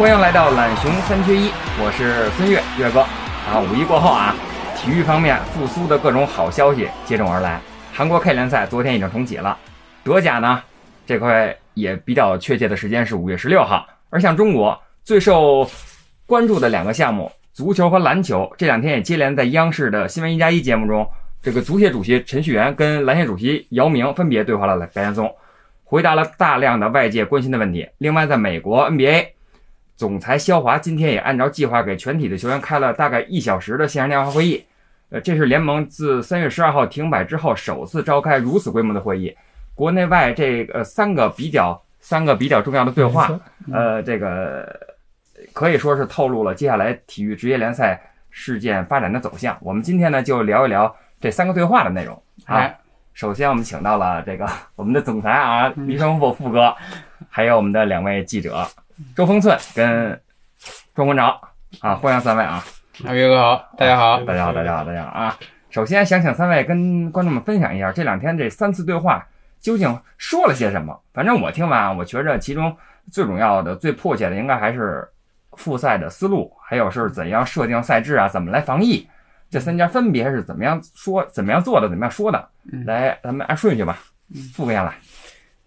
[0.00, 3.60] 欢迎来到懒熊三缺一，我是孙越越哥啊。
[3.60, 4.34] 五一过后啊，
[4.74, 7.60] 体育方面复苏的各种好消息接踵而来。
[7.92, 9.58] 韩国 K 联赛昨天已经重启了，
[10.02, 10.62] 德甲呢
[11.04, 13.86] 这块也比较确切的时间是五月十六号。
[14.08, 15.70] 而像中国最受
[16.24, 21.06] 关注的两个项目，足球和篮球，这两天也接连在央视的新闻一加一节目中，
[21.42, 25.30] 这个足协主席陈戌源跟篮协主席姚明分别对话了白岩松。
[25.84, 27.86] 回答了大量的外界关心的问题。
[27.98, 29.26] 另外，在美国 NBA
[30.00, 34.64] 总裁肖华今天也按照计划给全体的球员开了大概一小时的线上电话会议。
[35.10, 39.36] 呃，这是联盟自三月十二号停摆之后首次召开如此规模的会议。
[39.74, 43.38] 国内外这个三个比较三个比较重要的对话，
[43.70, 44.74] 呃，这个
[45.52, 49.54] 可以说是透露了接下来体育职业联赛事件发展的走向。
[49.60, 52.22] 我们今天呢就聊一聊这三个对话的内容。
[52.46, 52.74] 哎。
[53.12, 56.74] 首先，我们请到了这个 我们的总裁啊，李双富富哥，
[57.28, 58.66] 还有我们的两位记者
[59.16, 60.20] 周峰寸跟
[60.94, 61.38] 庄国长
[61.80, 62.62] 啊，欢迎三位啊！
[63.04, 65.38] 阿岳哥好，大家好，大家好，大家好，大家好啊！
[65.70, 69.26] 首先想请三位跟观众们分享一下这两天这三次对话
[69.60, 70.98] 究竟说了些什么。
[71.14, 72.76] 反正我听完，我觉着其中
[73.10, 75.08] 最重要的、最迫切的，应该还是
[75.52, 79.08] 复赛的思路，还有是怎样设定赛制啊，怎么来防疫。
[79.48, 82.48] 这三家分别是怎么样说、怎么样做的、怎么样说的？
[82.84, 83.98] 来，咱们按顺序吧。
[84.54, 84.94] 副哥先来。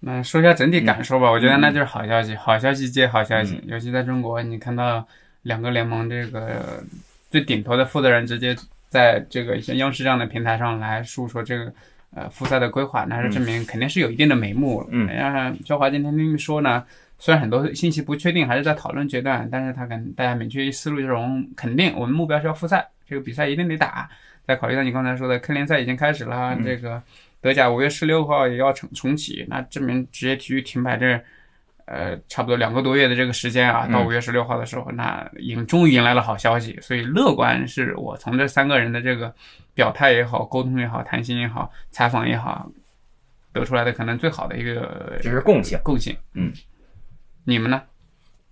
[0.06, 1.32] 那说一下整体感受吧。
[1.32, 3.62] 我觉得那就是好消息，好消息接好消息。
[3.66, 5.08] 尤其在中国，你看到
[5.44, 6.84] 两个联盟这个
[7.30, 8.54] 最顶头的负责人直接
[8.90, 11.74] 在这个像央视这样的平台上来述说这个
[12.14, 14.88] 呃复赛的规划，那是证明肯定是有一定的眉目了。
[14.92, 15.08] 嗯。
[15.08, 16.84] 然肖华今天听说呢，
[17.18, 22.86] 虽然很多信息不确定，还是在讨论阶段，但是他跟大家明确思路这种肯定，我们目标是要复赛。
[23.08, 24.10] 这个比赛一定得打。
[24.46, 27.02] 再考虑到你刚才说的科联赛已经开始了，这个
[27.44, 31.22] 德甲五月十六号也要重重启，那证明职业体育停摆这，
[31.84, 36.80] 呃，差不多两个多月的这个时间啊，到五月十六号的时候，那迎终于迎来了好消息。
[36.82, 39.36] 所以乐观是我从这三个人的这个
[39.74, 42.72] 表态也好、沟通也好、谈心也好、采访也好，
[43.52, 46.16] 得出来的可能最好的一个就是共性，共性。
[46.36, 46.54] 嗯，
[47.44, 47.82] 你们呢？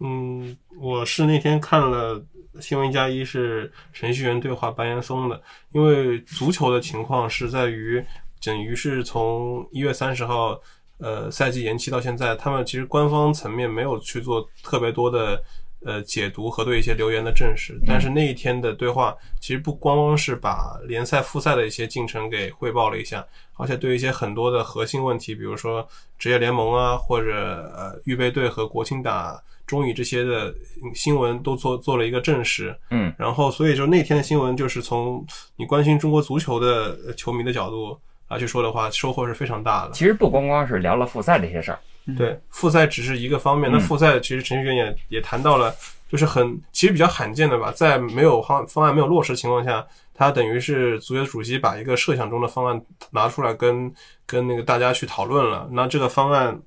[0.01, 2.21] 嗯，我是那天看了。
[2.59, 5.41] 新闻加一是程序员对话白岩松的，
[5.71, 8.05] 因为足球的情况是在于，
[8.43, 10.59] 等于是从一月三十号，
[10.97, 15.41] 呃，赛季延期到现在，他们其实官方层面没有去做特别多的
[15.85, 17.79] 呃解读和对一些留言的证实。
[17.85, 25.87] 但是那一天的对话，其实不光光是把联赛复赛的一些进程给汇报了一下，而且对一些很多的核心问题，比如说
[26.17, 29.41] 职业联盟啊，或者呃预备队和国青打。
[29.67, 30.53] 中乙这些的
[30.93, 35.25] 新闻都做做了一个证实，嗯，然后所以就那天的新闻就是从
[35.55, 37.97] 你关心中国足球的球迷的角度
[38.31, 39.91] 啊去说的话，收获是非常大的。
[39.91, 41.79] 其实不光光是聊了复赛这些事儿，
[42.17, 43.69] 对，复赛只是一个方面。
[43.71, 45.75] 那复赛其实程序员也也谈到了，
[46.09, 52.81] 就是很其实比较罕见的吧，在没有方方案没有落实情况下，他等于是足协主席把一个设想中的方案
[53.11, 53.93] 拿出来跟
[54.25, 55.67] 跟那个大家去讨论了。
[55.71, 56.59] 那这个方案。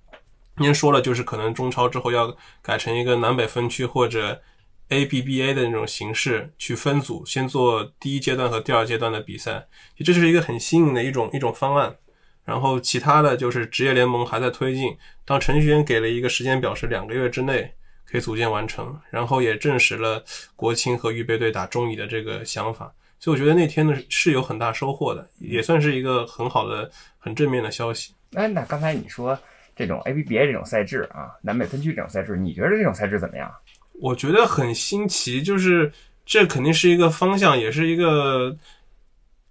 [0.56, 2.32] 您说了，就是可能中超之后要
[2.62, 4.40] 改成一个南北分区或者
[4.88, 9.66] ABBA 的那种形式去分组，先做第一阶段和第二阶段的比赛，
[10.04, 11.96] 这是一个很新颖的一种一种方案。
[12.44, 17.72] 然后其他的就是职业联盟还在推进，当程序员给了一个时间表，是两个月之内
[18.04, 20.22] 可以组建完成，然后也证实了
[20.54, 22.92] 国青和预备队打中乙的这个想法。
[23.18, 28.12] 所以我觉得那天呢是有很大收获的，也算是一个很好的、很正面的消息。
[28.34, 29.38] 哎，那刚才你说。
[29.76, 33.52] 这种 ABBA 这种赛制啊，南北分区这种赛制，你觉得这种赛制怎么样？
[34.00, 35.92] 我觉得很新奇，就是
[36.26, 38.56] 这肯定是一个方向，也是一个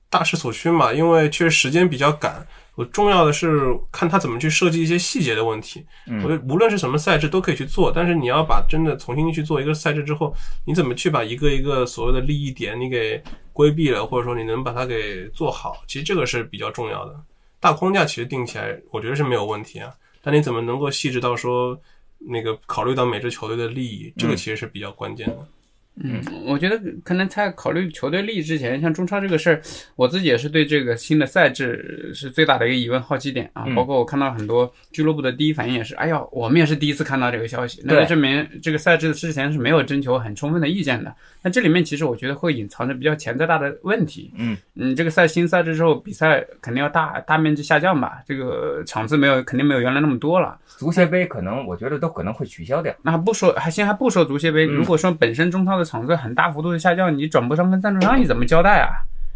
[0.09, 0.93] 大势所趋嘛。
[0.93, 2.45] 因为确实时间比较赶，
[2.75, 5.85] 我重要的是看他怎么去设计一些细节的问题。
[6.07, 10.35] 我觉得无论是什么赛制都可以去做，但是你要把真的重新去做一个赛制之后，
[10.65, 17.15] 你怎么去把一个一个所谓的利益点你给规避了，或者说你能把它给做好，其实这个是比较重要的。
[17.59, 19.93] 大框架其实定起来，我觉得是没有问题啊。
[20.21, 21.79] 但你怎么能够细致到说，
[22.27, 25.47] 那个考虑到每支球队的利益，这个其实是比较关键的。
[25.95, 29.61] 嗯，我觉得可能在考虑球队利益之前，像中超这个事儿，
[29.95, 33.63] 我自己也是对这个新的赛制是最大的一个疑问、好奇点啊。
[33.67, 41.13] 嗯包括我看到很多俱乐部的第一反应也是，哎呀，我们也是第一次看到这个消息，那就证明这个赛制之前是没有征求很充分的意见的。
[41.41, 44.31] 那这里面其实我觉得会隐藏着比较潜在大的问题。
[44.37, 48.21] 嗯嗯，这个赛新赛制之后，比赛肯定要大大面积下降吧？
[48.25, 50.57] 这个场次没有，肯定没有原来那么多了。
[50.65, 52.93] 足协杯可能我觉得都可能会取消掉。
[53.01, 58.89] 那还不说，还先还不说足协杯，嗯如果说本身中超的场次很大幅度的下降，你转播商跟赞助商你怎么交代啊？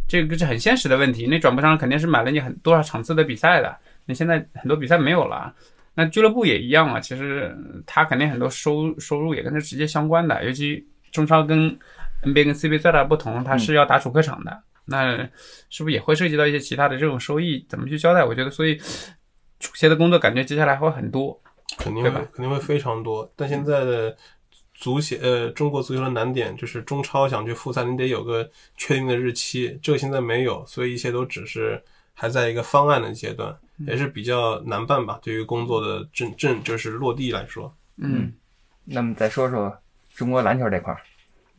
[0.07, 1.27] 这个是很现实的问题。
[1.27, 5.53] 那转播商肯定是买了你很多少场次的比赛的，那现在很多比赛没有了。
[5.93, 7.55] 那俱乐部也一样啊，其实
[7.85, 11.69] 他肯定很多收收入也跟他直接相关的，尤其中超跟
[12.23, 15.17] NBA 跟 CBA 最大的不同，它是要打主客场的，那
[15.69, 17.65] 是不是也会涉及到一些其他的这种收益？
[17.67, 18.23] 怎么去交代？
[18.23, 18.75] 我觉得，所以
[19.59, 21.37] 足协的工作感觉接下来会很多。
[21.77, 23.29] 肯定会肯定会非常多。
[23.35, 24.15] 但现在的
[24.79, 28.47] 足协呃，中国足球的难点就是中超想去复赛，你得有个
[28.77, 31.81] 确定的日期，这个现在没有，所以一切都只是
[32.13, 33.57] 还在一个方案的阶段，
[33.87, 35.19] 也是比较难办吧。
[35.23, 38.31] 对于工作的正正就是落地来说，嗯
[38.85, 39.75] 那么再说说
[40.13, 41.01] 中国篮球这块儿，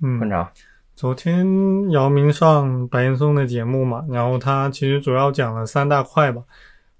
[0.00, 0.48] 嗯班长，
[0.94, 6.40] 昨天姚明上白岩松的节目嘛，然后他其实主要讲了三大块吧。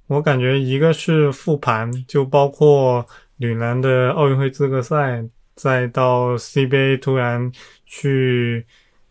[0.08, 3.06] 我感觉一个是复盘，就包括
[3.36, 5.22] 女篮的奥运会资格赛，
[5.58, 7.50] 再到 CBA 突然
[7.84, 8.64] 去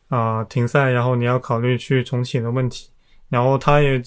[0.08, 2.90] 啊、停赛，然后你要考虑去重启的问题。
[3.28, 4.02] 然后他也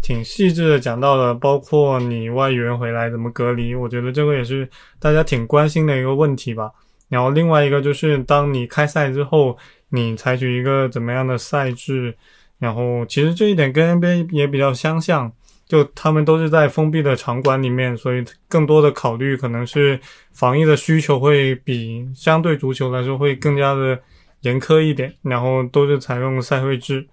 [0.00, 4.68] 挺细致的讲到了，包括你外援回来怎么隔离，我觉得这个也是
[5.00, 6.70] 大家挺关心的一个问题吧。
[7.08, 9.58] 然后另外一个就是，当你开赛之后，
[9.88, 12.16] 你采取一个怎么样的赛制？
[12.58, 15.32] 然后其实这一点跟 NBA 也比较相像，
[15.72, 19.98] 就他们都是在封闭的场馆里面，所以更多的考虑可能是
[20.30, 23.98] 防疫的需求会比相对足球来说会更加的
[24.42, 27.08] 严苛一点，然后都是采用赛会制，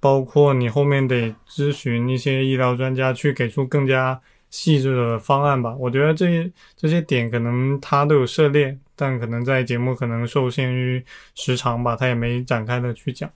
[0.00, 4.20] 包括你后面得咨询一些医疗专家去给出更加
[4.50, 5.76] 细致的方案吧。
[5.78, 11.00] 我觉得这这些点可能他都有涉猎，但可能在节目可能受限于
[11.36, 13.30] 时长吧，他也没展开的去讲。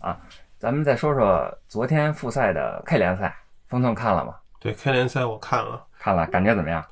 [0.00, 0.18] 啊
[0.58, 3.32] 咱们再说说昨天复赛的 K 联赛，
[3.68, 4.34] 峰总看了吗？
[4.60, 6.84] 对 K 联赛我看了看了，感觉怎么样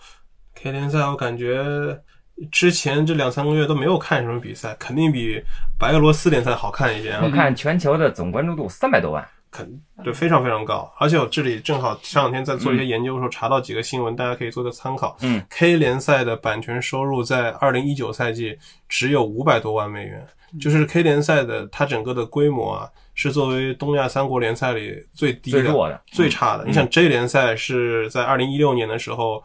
[0.55, 2.01] ？，K 联赛我感觉
[2.51, 5.43] 之前这两三个月都没有看什么比赛，肯定比
[5.79, 7.21] 白俄罗斯联赛好看一些啊。
[7.25, 15.17] 我看全球的总关注度三百多万，肯对非常非常高，而且我这里正好前两天在做一些研究的时候查到几个新闻，大家可以做个参考。
[15.21, 20.27] 嗯，K 联赛的版权收入在二零一九赛季只有五百多万美元，
[20.61, 26.65] 就是 K 联赛的它整个的规模啊，是作为东亚三国联赛里最低的、最弱的，最差的。
[26.65, 29.43] 你想 J 联赛是在二零一六年的时候，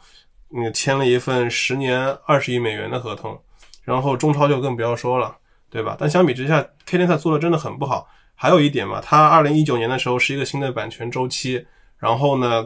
[0.50, 3.40] 你，签了一份十年二十亿美元的合同，
[3.84, 5.36] 然后中超就更不要说了，
[5.70, 5.96] 对吧？
[6.00, 8.08] 但相比之下，K 联赛做的真的很不好。
[8.42, 11.66] 还有一点嘛，它二零一九年的时候是一个新的版权周期，
[11.98, 12.66] 然后呢，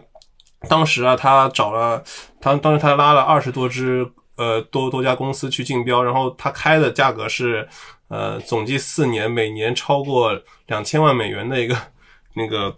[0.70, 2.04] 当时啊，他找了
[2.40, 4.08] 他当时他拉了二十多支
[4.38, 7.68] 呃多多家公司去竞标，然后他开的价格是
[8.14, 11.76] 呃总计四年，每年超过两千万美元的一个
[12.36, 12.78] 那个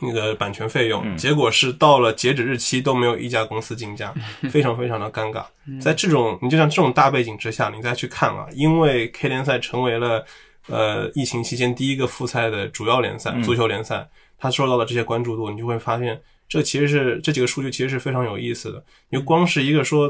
[0.00, 4.14] 那个版权费用，嗯结果是到了截止日期都没有一家公司竞价，
[4.50, 5.44] 非常非常的尴尬。
[5.80, 10.24] 在这种你就像这种大背景之下，你再去看啊，因为 K 联赛成为了
[10.68, 18.82] 呃疫情期间第一个复赛的主要联赛，嗯足球联赛，它受到了这些关注度，你就会发现这其实是这几个数据其实是非常有意思的。
[19.10, 20.08] 你就光是一个说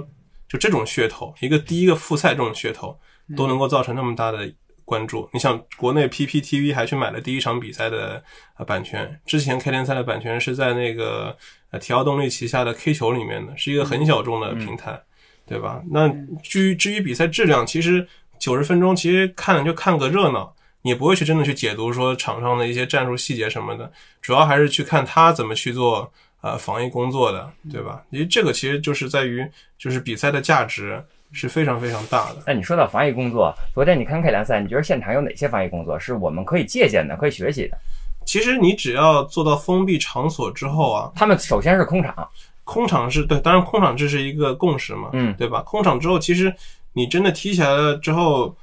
[0.48, 2.96] 就这种噱头，一个第一个复赛这种噱头，
[3.36, 4.52] 都能够造成那么大的
[4.84, 5.28] 关注。
[5.32, 8.22] 你想，国内 PPTV 还去买了第一场比赛的
[8.58, 11.36] 呃版权，之前 K 联赛的版权是在那个
[11.70, 15.00] 呃体奥动力旗下的 K 球里面的，是一个很小众的平台，
[15.46, 15.82] 对吧？
[15.90, 16.08] 那
[16.42, 18.06] 至于至于比赛质量，其实
[18.38, 20.54] 九十分钟其实看了就看个热闹。
[20.82, 23.90] 你也不会去真的去解读说场上的一些战术细节什么的，
[24.20, 26.12] 主要还是去看他怎么去做
[26.42, 28.04] 呃防疫工作的，对吧？
[28.10, 29.42] 因为这个其实就是在于
[29.78, 31.02] 就是比赛的价值
[31.34, 32.36] 是非常非常大的。
[32.46, 37.76] 那你说到防疫工作，昨天你看 K 联赛，你觉得现场有哪些防疫工作是我们可以借鉴的、可以学习的？
[38.24, 42.26] 其实你只要做到封闭场所之后啊，他们首先是空场，
[42.64, 45.60] 空场是对，当然空场这是一个共识嘛，嗯对吧？
[45.60, 46.54] 空场之后，其实
[46.94, 48.56] 你真的踢起来了之后，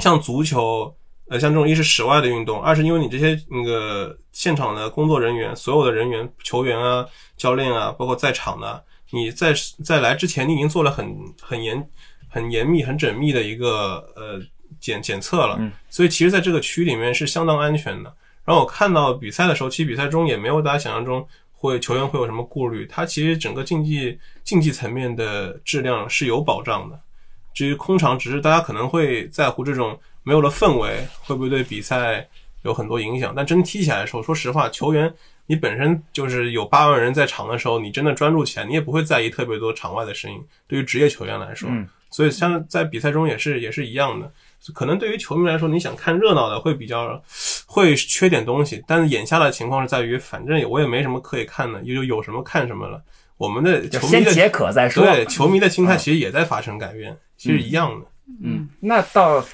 [0.00, 0.94] 像足球，
[1.30, 7.06] 呃，像这种一是室外的运动，二是因为你这些那个现场的工作人员，所有的人员、球员啊、
[7.38, 8.84] 教练啊，包括在场的，
[9.16, 11.88] 你在在来之前，你已经做了很很严、
[12.28, 14.40] 很严密、很缜密的一个呃
[14.78, 18.14] 检检测了，嗯所以其实在这个区里面是相当安全的。
[18.44, 27.00] 然后我看到比赛的时候，其实比赛中也没有大家想象中会球员会有什么顾虑，他其实整个竞技竞技层面的质量是有保障的。
[27.52, 32.28] 至于空场，只是大家可能会在乎这种没有了氛围，会不会对比赛
[32.62, 33.32] 有很多影响？
[33.34, 35.12] 但真踢起来的时候，说实话，球员
[35.46, 40.40] 你本身就是有八万人在场的时候，你真的专注起来，你也不会在意特别多场外的声音。
[40.66, 44.30] 对于职业球员来说，嗯所以像在比赛中也是也是一样的。
[44.72, 47.20] 可能对于球迷来说，你想看热闹的会比较
[47.66, 53.02] 会缺点东西，但是眼下的情况是在于，反正我也没什么可以看的，有有什么看什么了。
[53.36, 55.04] 我们的球迷的先解渴再说。
[55.04, 58.06] 对球迷的心态嗯其实也在发生改变，其实一样的。
[58.42, 59.44] 嗯，那到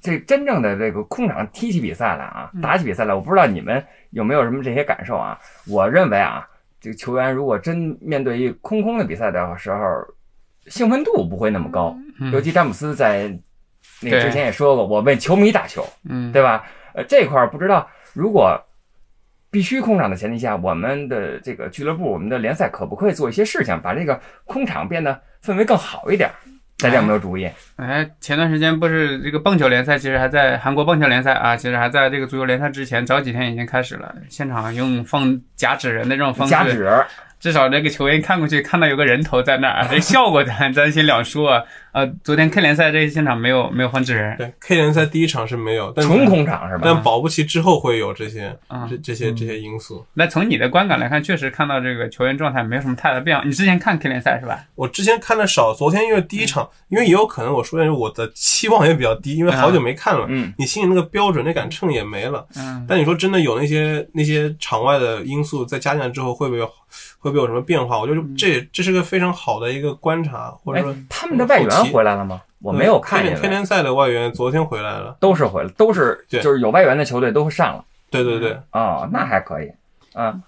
[0.00, 5.38] 这真正的这个空场踢起比赛来啊，嗯打起比赛来，我不知道你们有没有什么这些感受啊？
[5.66, 6.48] 我认为啊，
[6.80, 9.80] 这个球员如果真面对一空空的比赛的时候，
[10.66, 11.96] 兴奋度不会那么高。
[12.18, 13.34] 嗯尤其詹姆斯在
[14.00, 16.64] 那个之前也说过，我为球迷打球，嗯，对吧？
[16.94, 18.60] 呃，这块儿不知道如果。
[19.52, 26.30] 必须空场的前提下，我们的这个俱乐部、我们的联赛可不可以做一些事情，把这个空场变得氛围更好一点？
[26.82, 27.48] 大家有没有主意？
[27.76, 34.14] 哎，前段时间不是这个棒球联赛，其实还在韩国棒球联赛啊，其实还在这个足球联赛之前，早几天已经开始了。
[34.28, 36.88] 现场用放假纸人的这种方式，假指，
[37.40, 41.62] 至少这个球员看过去看到有个人头在那儿，这 效果咱咱先两说啊。
[41.92, 46.82] 呃，昨天 K 联赛这个现场没有没有换纸人，对 K 联赛第一场是没有，但纯空场是吧？
[46.84, 50.06] 但保不齐之后会有这些啊这这些这些因素。
[50.14, 53.42] 那从你的观感来看，确实看到这个球员状态没有什么太大的变化。
[53.44, 54.64] 你之前看 K 联赛是吧？
[54.76, 62.46] 我之前看的少，昨天因为第一场，因为也有可能我说的是我的期望也比较低，因为好久没看了，嗯你心里那个标准那杆秤也没了。
[62.56, 66.70] 嗯，但你说真的有那些那些场外的因素再加进来之后，会不会有
[67.20, 68.00] 会不会有什么变化？
[68.00, 72.42] 我觉得这这是个非常好的一个观察，或者哎说，他们的外援回来了吗？
[72.60, 79.70] 我没有看见联 K 联赛的外援昨天回来了，都是回来，都是就是有外援的球队都上了对对对，哦，那还可以
[80.12, 80.40] 啊。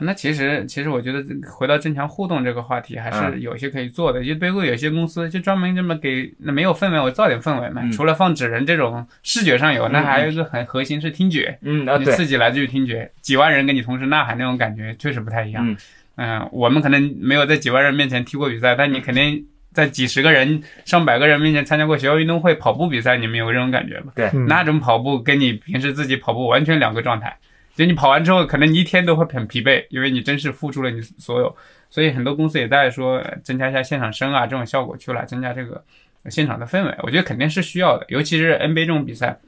[0.00, 1.20] 那其实其实我觉得
[1.50, 4.22] 回到增强互动这个话题，还是有些可以做的。
[4.22, 7.82] 就背后有些公司就专门这么给那没有氛围，我造点氛围嘛。
[7.82, 11.58] 嗯除了放纸人这种视觉上有，那还有一个很核心是听觉。
[11.62, 15.76] 嗯啊，对，你刺激来自于听觉，几万人跟你同时呐喊那种感觉确实不太一样。
[16.18, 24.12] 嗯嗯、我们可能没有在几万人面前踢过比赛，但你肯定在几十个人、上百个人面前参加过学校运动会跑步比赛，你们有这种感觉吗？
[24.16, 27.36] 对，嗯那种跑步跟你平时自己跑步完全两个状态。
[27.76, 31.56] 就你跑完之后，可能你一天都会很疲惫，因为你真是付出了你所有。
[31.88, 35.80] 所以很多公司也在说呃增加一下现场声啊这种效果，去来增加这个
[36.28, 36.92] 现场的氛围。
[37.02, 39.38] 我觉得肯定是需要的，尤其是 NBA 这种比赛，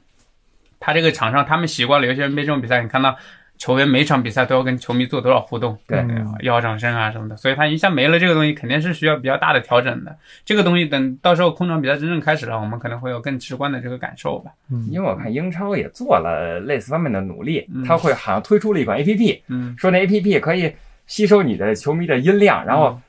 [0.79, 3.17] 他这个场上他们习惯了，尤其是 NBA 这种比赛，你看到
[3.61, 10.17] 球员每场比赛都要跟球迷做多少互动，对嗯要掌声啊什么的，所以他一下没了这个东西，肯定是需要比较大的调整的。
[10.43, 14.49] 这个东西等到时候空场比赛真正开始了，我们可能会有更直观的这个感受吧。
[14.71, 20.73] 嗯因为我看英超也做了类似方面的努力嗯，他会好像推出了一款 APP，嗯说那 APP 可以
[21.05, 22.99] 吸收你的球迷的音量，然后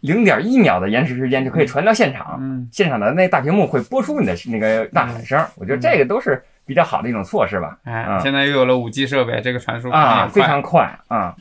[0.00, 2.68] 零点一秒的延时时间就可以传到现场，嗯。
[2.70, 5.42] 现场的那大屏幕会播出你的那个呐喊声。
[5.56, 7.76] 我觉得这个都是比较好的一种措施吧。
[8.22, 11.34] 现在又有了五 G 设备，这个传输啊，非常快啊。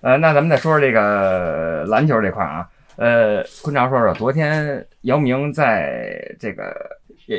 [0.00, 2.64] 呃，那咱们再说说这个篮球这块啊。
[2.94, 6.72] 呃，坤潮说说，昨天姚明在这个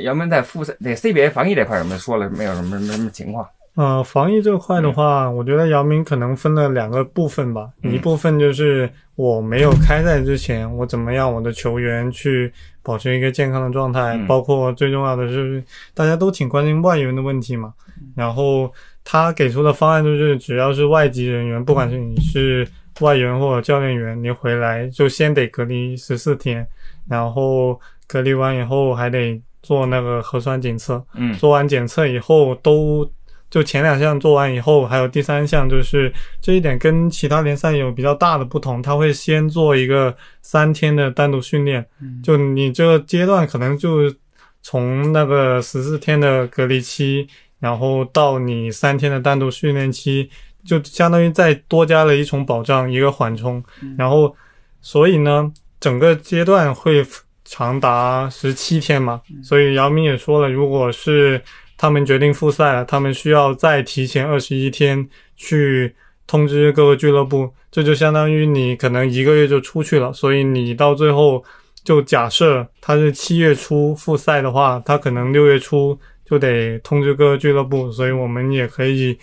[0.04, 3.48] 姚明在复赛那 CBA 防疫这块有没有说了没有什么什么什么情况？
[3.78, 7.70] 呃，防疫这块的话，我觉得姚明可能分了两个部分吧。
[7.84, 17.72] 嗯一部分就是我没有开赛之前，我怎么样我的球员去保持一个健康的状态，嗯包括最重要的是大家都挺关心外援的问题嘛。
[18.16, 22.68] 然后他给出的方案就是，只要是外籍人员，不管是你是
[23.02, 26.68] 外援或者教练员，你回来就先得隔离十四天，
[27.08, 31.06] 然后隔离完以后还得做那个核酸检测。
[31.14, 33.08] 嗯做完检测以后都
[33.50, 42.22] 就前两项做完以后，还有第三项就是这一点跟其他联赛有比较大的不同，他会先做一个三天的单独训练，嗯。
[42.22, 44.14] 就你这个阶段可能就
[44.62, 47.28] 从那个十四天的隔离期，
[47.60, 50.30] 然后到你三天的单独训练期，
[50.66, 53.64] 就相当于再多加了一重保障，一个缓冲，
[53.98, 54.36] 然后
[54.82, 55.50] 所以呢，
[55.80, 57.06] 整个阶段会
[57.46, 61.42] 长达十七天嘛，所以姚明也说了，如果是
[61.78, 71.44] 他们决定复赛了，他们需要再提前二十一天去通知各个俱乐部，这就相当于你可能一个月就出去了，所以你到最后
[71.84, 79.18] 就假设他是七月初复赛的话，他可能六月初就得通知各个俱乐部，所以我们也可以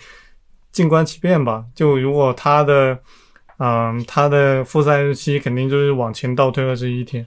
[0.71, 1.63] 静观其变吧。
[1.75, 2.97] 就如果他的，
[3.57, 7.25] 嗯，他的复赛日期肯定就是往前倒推二十一天。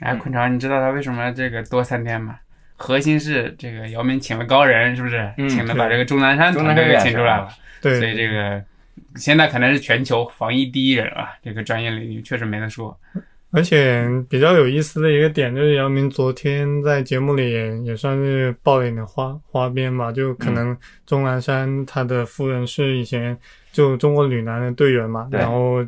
[0.00, 2.36] 哎，坤潮，你知道他为什么这个多三天吗？
[2.76, 5.32] 核心是这个姚明请了高人，是不是？
[5.38, 7.48] 嗯请了把这个钟南山团队给请出来了，
[7.80, 8.62] 对，所以这个
[9.16, 12.96] 现在可能是全球防疫第一人啊，这个专业领域确实没得说。
[13.52, 23.38] 而且比较有意思的一个点就是，姚明昨天在节目里也也算是爆了一点花花边吧，就可能钟南山他的夫人是以前
[23.72, 25.40] 就中国女篮的队员嘛，对。
[25.40, 25.82] 然后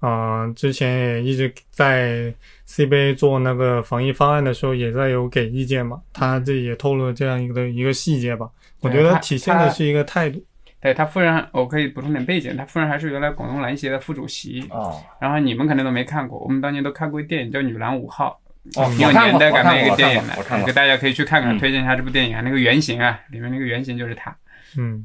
[0.00, 2.32] 啊、呃之前也一直在
[2.66, 8.48] CBA 做那个防疫方案的时候，也在有给意见嘛，他这也透露了这样一个一个细节吧，
[8.80, 10.42] 我觉得体现的是一个态度。
[10.80, 14.64] 对他夫人，我可以补充点背景，他夫人还是原来广东篮协的副主席。
[14.70, 18.40] 哦，然后你们可能都没看过，我们当年都看过一电影叫《女篮五号》，
[18.80, 22.40] 哦挺有年代感的一个电影的我看过我看，过给大家可以去看看，嗯推荐一下这部电影啊。
[22.42, 24.32] 那个原型啊，里面那个原型就是他。
[24.76, 25.04] 嗯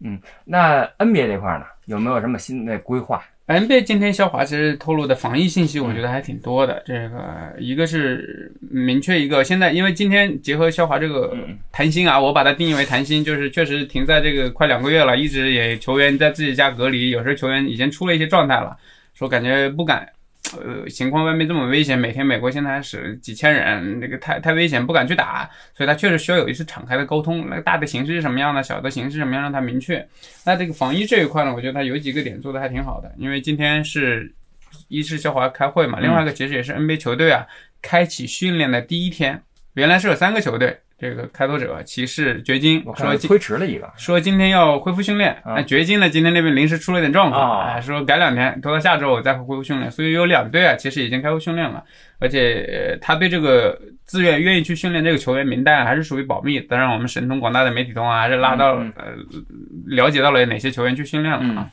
[0.00, 3.24] 嗯，那 NBA 这块呢，有没有什么新的规划？
[3.48, 6.82] NBA 今天肖华其实透露的防疫信息，我觉得还挺多的。
[6.84, 18.76] 这个一个是明确一个，现在因为今天结合肖华这个嗯谈心啊，我把它定义为谈心，就是确实停在这个快两个月了，一直也球员在自己家隔离，有时候球员已经出了一些状态了，
[19.14, 20.06] 说感觉不敢。
[20.56, 27.46] 呃，情况外面这么危险，每天美国现在还死几千人，这个太太危险，不敢去打，所以他确实需要有一次敞开的沟通。
[27.50, 30.06] 那个大的形势是什么样的，小的形势什么样，让他明确。
[30.46, 34.34] 那这个防疫这一块呢，我觉得他有几个点做的还挺好的，因为今天是
[34.88, 37.46] 一是肖华开会嘛，另外一个其实也是 NBA 球队啊
[37.82, 39.42] 开启训练的第一天，
[39.74, 51.84] 原来是有三个球队，这个开拓者、骑士、掘金说今推迟了一个，说今天要恢复训练，啊那掘金呢今天那边临时出了点状况，说改两天，拖到下周我再恢复训练，所以有两队啊其实已经开复训练了，
[52.18, 59.04] 而且、呃他对这个自愿愿意去训练这个球员名单啊还是属于保密，当然我们神通广大的媒体通啊还是拉到、嗯呃
[59.86, 61.70] 了解到了哪些球员去训练了啊。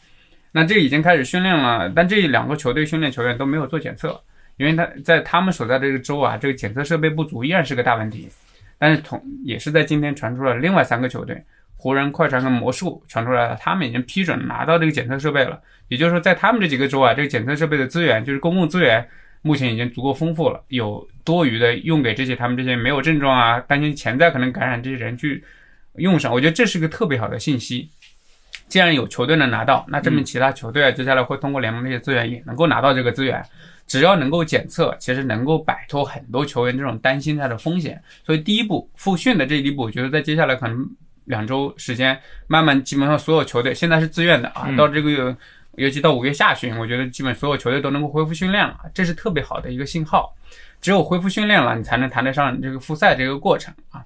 [0.51, 4.21] 那这已经开始训练了，但这两个球队训练球员都没有做检测，
[4.57, 8.29] 因为他在他们所在这个州啊，这个检测设备不足依然是个大问题。
[8.77, 11.43] 但是同也是在今天传出了另外三个球队，
[11.75, 15.61] 湖人、快船跟魔术传出来了，他们已经批准拿到这个检测设备了。
[15.87, 19.07] 也就是说，在他们这几个州啊，这个检测设备的资源就是公共资源，
[19.41, 25.43] 目前已经足够丰富了，有多余的用给这些他们这些没有症状啊、担心潜在可能感染这些人去
[25.97, 26.33] 用上。
[26.33, 27.89] 我觉得这是个特别好的信息。
[28.67, 33.43] 既然有球队能拿到，那证明其他球队啊，接下来会通过联盟这些资源也能够拿到这个资源。
[33.87, 38.01] 只要能够检测，其实能够摆脱很多球员这种担心他的风险。
[38.25, 40.83] 所以第一步复训的这一步，我觉得在接下来可能
[41.25, 45.35] 两周时间，慢慢基本上所有球队现在是自愿的啊，嗯到这个月
[45.75, 50.35] 尤其到五月下旬，我觉得基本所有球队都能够恢复训练了，这是特别好的一个信号。
[50.81, 54.03] 只有恢复训练了，你才能谈得上这个复赛这个过程啊。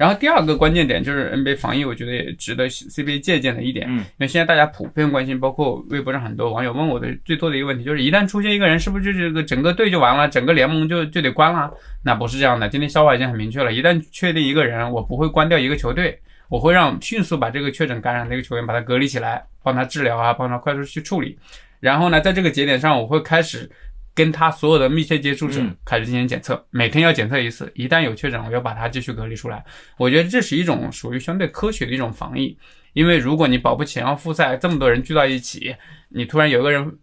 [0.00, 11.70] 然后第二个关键点就是 NBA 防疫，我觉得也值得 CBA 借鉴的一点，嗯因为现在大家普遍关心，包括微博上很多网友问我的最多的一个问题就是，一旦出现一个人，是不是就这个整个队就完了，整个联盟就就得关了？
[12.02, 12.66] 那不是这样的。
[12.66, 21.38] 今天肖华已经很明确了，一旦确定一个人，我不会关掉一个球队，我会让迅速把这个确诊感染的一个球员把他隔离起来，帮他治疗啊，帮他快速去处理。
[21.78, 23.70] 然后呢，在这个节点上，我会开始
[24.20, 29.64] 跟他所有的密切接触者嗯开始进行检测，每天要检测一次，一旦有确诊，我要把他继续隔离出来。
[29.96, 32.54] 我觉得这是一种属于相对科学的一种防疫，
[32.92, 35.74] 因为如果你保不齐要复赛，这么多人聚到一起，
[36.10, 36.98] 你突然有个人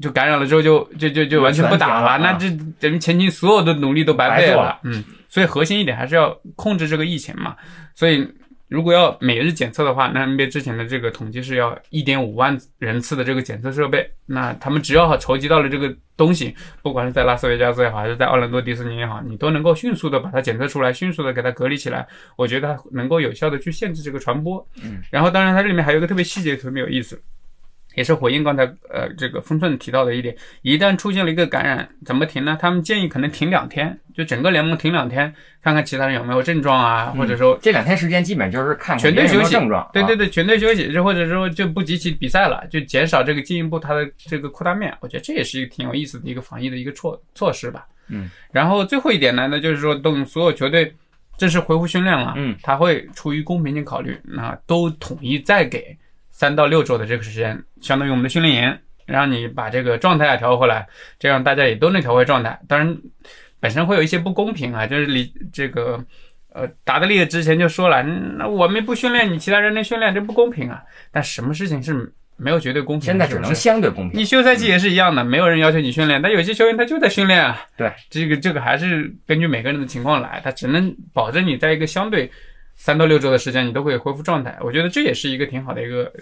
[0.00, 4.78] 就感染了之后就就就就完全不打了，那这等于前期所有的努力都白费了。
[4.84, 7.56] 嗯，所以核心一点还是要控制这个疫情嘛。
[7.92, 8.24] 所以
[8.68, 24.66] 如果要每日检测的话，那 NBA 之前的这个统计是要一点五万人次的这个检测设备，那他们只要筹集到了这个东西，不管是在拉斯维加斯也好，还是在奥兰多迪士尼也好，你都能够迅速的把它检测出来，迅速的给它隔离起来，我觉得它能够有效的去限制这个传播。
[24.82, 27.22] 嗯，然后当然它这里面还有一个特别细节特别有意思。
[27.96, 32.56] 也是回应刚才呃这个分寸提到的一点，一旦出现了一个感染，怎么停呢？
[32.60, 44.96] 他们建议可能停两天，就整个联盟停两天，看看其他人有没有症状啊，或者说这两天时间基本就是看看全队休息症状，啊，对对对，全队休息，就或者说就不集齐比赛了，就减少这个进一步它的这个扩大面。
[45.00, 47.86] 我觉得这也是一个挺有意思的一个防疫的一个措措施吧。
[48.08, 50.94] 嗯，然后最后一点呢，那就是说等所有球队
[51.38, 55.96] 正式恢复训练了，嗯，他会出于公平性考虑，那都统一再给
[56.38, 60.86] 三到六周的这个时间，相当于我们的训练营，让你把这个状态啊调回来，
[61.18, 62.60] 这样大家也都能调回状态。
[62.68, 62.96] 当然，
[63.58, 66.04] 本身会有一些不公平啊，就是你这个。
[66.58, 70.82] 呃，达德利之前就说了，嗯那我们不训练，你其他人能训练，这不公平啊。
[71.12, 73.12] 但什么事情是没有绝对公平的？
[73.12, 74.18] 现在只能相对公平。
[74.18, 77.60] 你休赛季也是一样的，没有人要求你训练，但有些球员他就在训练啊。
[77.76, 82.30] 对，这个这个还是根据每个人的情况来，他只能保证你在一个相对
[82.76, 84.56] 三到六周的时间，你都会恢复状态。
[84.62, 86.12] 我觉得这也是一个挺好的一个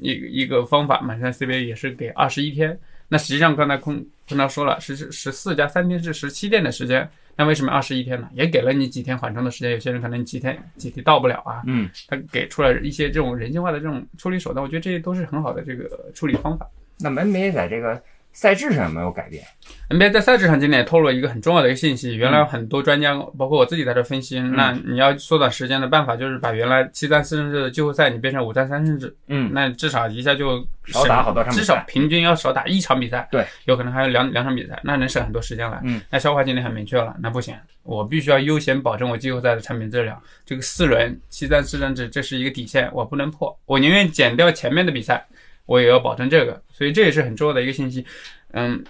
[0.00, 1.18] 一个一个方法嘛。
[1.18, 2.76] 像 CBA 也是给二十一天，
[3.08, 7.08] 那实际上刚才空空涛说了，是十四加三天是十七天的时间。
[7.34, 8.28] 那为什么二十一天呢？
[8.34, 9.70] 也给了你几天缓冲的时间。
[9.70, 16.68] 有些人可能几天几天到不了啊，嗯，他给出了一些这种人性化的这种处理手段，我觉得这些都是很好的这个处理方法。
[16.98, 18.00] 那么 NBA 在这个
[18.32, 19.44] 赛制上有没有改变
[19.90, 24.54] ？NBA 在赛制上今年也透露了一个很重要的一个信息，原来很多专家，包括我自己在这分析，嗯。
[24.56, 31.60] 那你要缩短时间的办法就是把原来七战四胜制的季后赛你变成五战三胜制，嗯，那至少一下就少打好多场比赛。
[31.60, 35.78] 至少平均要少打一场比赛，对，有可能还有两两场比赛，那能省很多时间来。
[35.84, 45.24] 嗯，那消化今天很明确了，那不行，我必须要优先保证我季后赛的产品质量，这个四轮七战四胜制这是一个底线，我不能破，我宁愿减掉前面的比赛，
[45.66, 48.04] 我也要保证这个，所以这也是很重要的一个信息。
[48.52, 48.82] 嗯，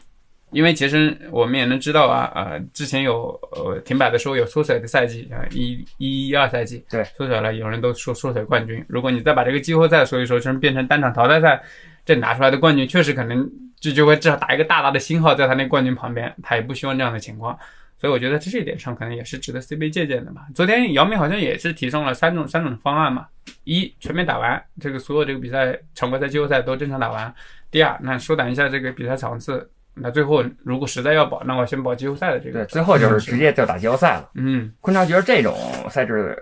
[0.51, 8.85] 因为其实我们也能知道啊，呃，之前有呃停摆的时候有缩水的赛季啊，一一一二赛季，对，缩水了，有人都说缩水冠军。
[8.89, 11.63] 如果你再把这个季后赛所以说成变成单场淘汰赛，
[12.05, 17.59] 这拿出来的冠军确实可能就就会至少打一个大大的星号在他那冠军旁边，他也不希望这样的情况。
[18.03, 20.43] 所以我觉得这一点上可能也是值得 CBA 借鉴的嘛。
[20.57, 23.29] 昨天姚明好像也是提倡了三种三种方案嘛：
[23.63, 27.33] 一全面打完，这个所有这个比赛常规赛、季后赛都正常打完；
[27.71, 29.55] 第二，那缩短一下这个比赛场次；
[29.95, 32.65] 那最后如果实在要保，那我先保季后赛的这个。
[32.65, 34.31] 对，最后就是直接就打季后赛了。
[34.35, 35.57] 嗯，昆超觉得这种
[35.89, 36.37] 赛制，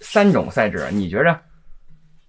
[0.00, 1.40] 三种赛制，你觉着？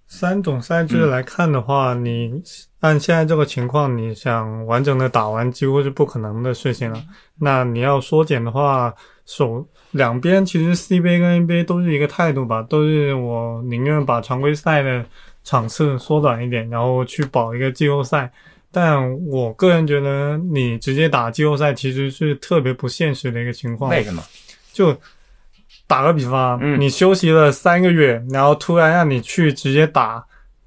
[0.08, 2.42] 三种赛制来看的话，你
[2.80, 7.00] 按现在这个情况，你想完整的打完几乎是不可能的事情了。
[7.38, 8.92] 那你要缩减的话，
[9.26, 15.04] 首两边其实 CBA 跟 NBA 都是一个态度吧，都是我宁愿把常规赛的
[15.44, 18.32] 场次缩短一点，然后去保一个季后赛。
[18.70, 23.90] 但我个人觉得，你直接打季后赛其实是特别不现实的一个情况。
[23.90, 24.22] 为什么？
[24.72, 24.96] 就
[25.88, 30.22] 打个比方，嗯你休息了三个月，然后突然让你去直接打，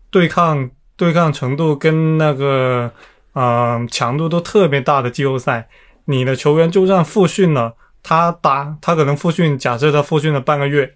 [0.09, 2.91] 对抗对抗程度跟那个
[3.33, 5.69] 呃强度都特别大的季后赛，
[6.05, 10.91] 你的球员就算复训了，他打他可能复训，假设他复训了半个月，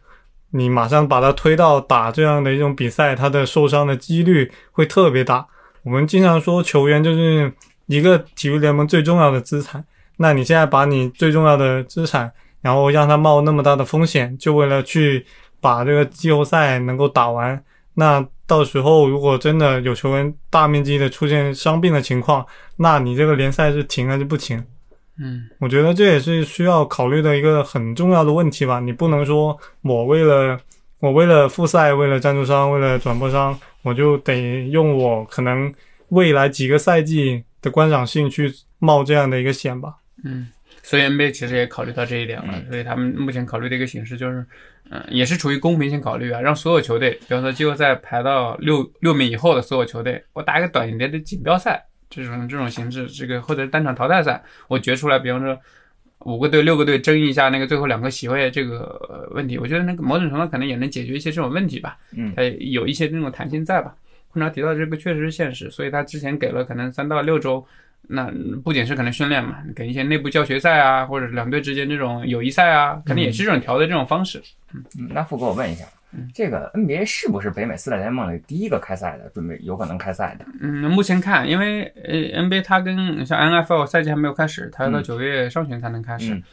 [0.50, 5.46] 你马上把他推到打这样的一种比赛，他的受伤的几率会特别大。
[5.84, 7.54] 我们经常说球员就是
[7.86, 9.86] 一个体育联盟最重要的资产，
[10.18, 12.32] 那你现在把你最重要的资产。
[12.66, 15.24] 然后让他冒那么大的风险，就为了去
[15.62, 17.64] 把这个季后赛能够打完。
[17.94, 22.44] 那到时候如果真的有球员大面积的出现伤病的情况，
[22.78, 24.58] 那你这个联赛是停还是不停？
[25.20, 28.80] 嗯，我觉得这也是需要考虑的一个很重要的问题吧。
[28.80, 30.60] 你不能说我为了
[31.00, 35.72] 我为了复赛，为了赞助商，为了转播商，我就得用我可能
[36.10, 39.98] 未来几个赛季的观赏性去冒这样的一个险吧。
[40.24, 40.48] 嗯，
[40.86, 44.46] 所以 NBA 其实也考虑到这一点了，嗯所以他们目前考虑的一个形式就是，
[44.92, 55.60] 嗯、也是出于公平性考虑啊，让所有球队，比方说季后赛排到六六名以后的所有球队，我打一个短一点的锦标赛，这种这种形式，这个或者单场淘汰赛，我决出来，比方说
[56.20, 63.96] 五个队、六个队争一下那个最后两个席位这个呃问题，我觉得那个某种程度可能也能解决一些这种问题吧，嗯它有一些那种弹性在吧。
[64.32, 67.66] 昆超提到这个确实是现实，所以他之前给了可能三到六周。
[68.08, 68.32] 那
[68.64, 74.42] 不仅是可能训练嘛，给一些内部教学赛啊，或者两队之间这种友谊赛啊，肯定也是这种调的这种方式。
[74.74, 80.46] 嗯，那富哥，我问一下嗯，这个 NBA 是不是北美四大联盟里第一个开赛的，准备有可能开赛的？
[80.62, 86.34] 嗯，目前看，因为呃 NBA 它跟像 NFL 赛季还没有开始，它要到嗯九月上旬才能开始。
[86.34, 86.44] 嗯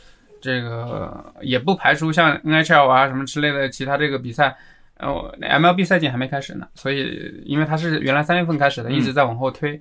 [0.41, 4.53] 这个也不排除像 NHL 啊什么之类的其他这个比赛。
[4.99, 9.75] 呃，MLB 赛季还没开始呢，所以因为它是原来三月份开始的，嗯一直在往后推。
[9.75, 9.81] 嗯，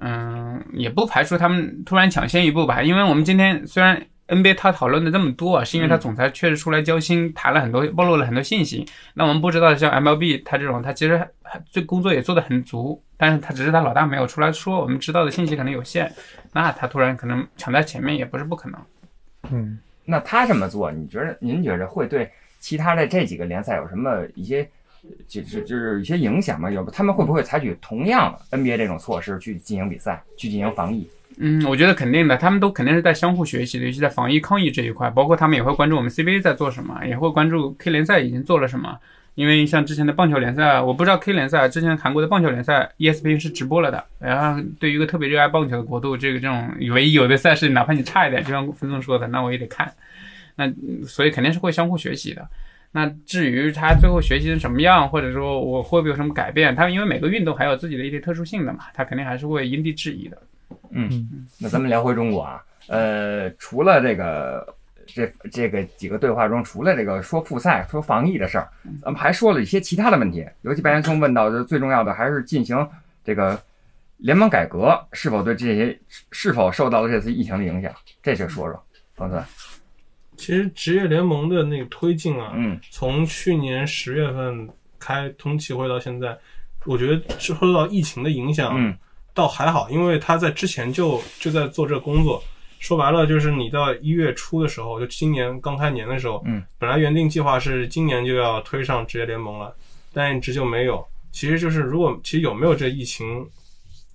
[0.00, 8.86] 嗯也不排除他们突然抢先一步吧，因为我们今天虽然 NBA 他讨论的这么多啊，是因为他总裁确实出来交心，谈了很多，暴露了很多信息。
[9.14, 11.26] 那我们不知道像 MLB 他这种，他其实
[11.70, 16.12] 这工作也做得很足，但是他只是他老大没有出来说，我们知道的信息可能有限，
[16.52, 18.80] 那他突然可能抢在前面也不是不可能。
[19.50, 22.30] 嗯，那他这么做，你觉得您觉得会对
[22.60, 24.68] 其他的这几个联赛有什么一些，
[25.26, 26.70] 就是就是一些影响吗？
[26.70, 31.08] 有他们会不会采取同样 NBA 这种措施去进行比赛，去进行防疫？
[31.40, 38.98] 嗯，我觉得肯定的，他们都肯定是在相互学习的，尤其在防疫抗疫这一块，包括他们也会关注我们 CBA 在做什么，也会关注 K 联赛已经做了什么。
[39.36, 44.04] 因为像之前的棒球联赛，我不知道 K 联赛之前韩国的棒球联赛 ESPN 是直播了的。
[44.18, 49.92] 然后对于一个特别热爱棒球的国度，这个这种唯一有的赛事，哪怕你差一点，就像分总说的，那我也得看。
[50.56, 50.68] 那
[51.06, 52.48] 所以肯定是会相互学习的。
[52.90, 60.38] 那至于他最后学习成什么样，或者说我会不会有什么改变，他因为每个运动还有自己的一些特殊性的嘛，他肯定还是会因地制宜的。
[60.90, 64.74] 嗯那咱们聊回中国啊，呃，除了这个
[65.06, 68.68] 这这个几个对话中，除了这个说复赛、说防疫的事儿，
[69.02, 70.46] 咱们还说了一些其他的问题。
[70.62, 72.88] 尤其白岩松问到的最重要的还是进行
[73.22, 73.60] 这个
[74.16, 75.98] 联盟改革是否对这些
[76.30, 78.82] 是否受到了这次疫情的影响，这就说说，
[79.14, 79.38] 冯总。
[80.38, 84.66] 其实职业联盟的那个推进啊，嗯从去年十月份
[84.98, 86.34] 开通气会到现在，
[86.86, 88.96] 我觉得受到疫情的影响，嗯
[89.34, 92.42] 倒还好，因为他在之前就就在做这个工作。
[92.80, 99.74] 说白了，就是你到一月初的时候，就今年刚开年的时候，嗯，本来原定计划是今年就要推上职业联盟了，
[100.12, 101.04] 但一直就没有。
[101.32, 103.44] 其实就是如果其实有没有这疫情，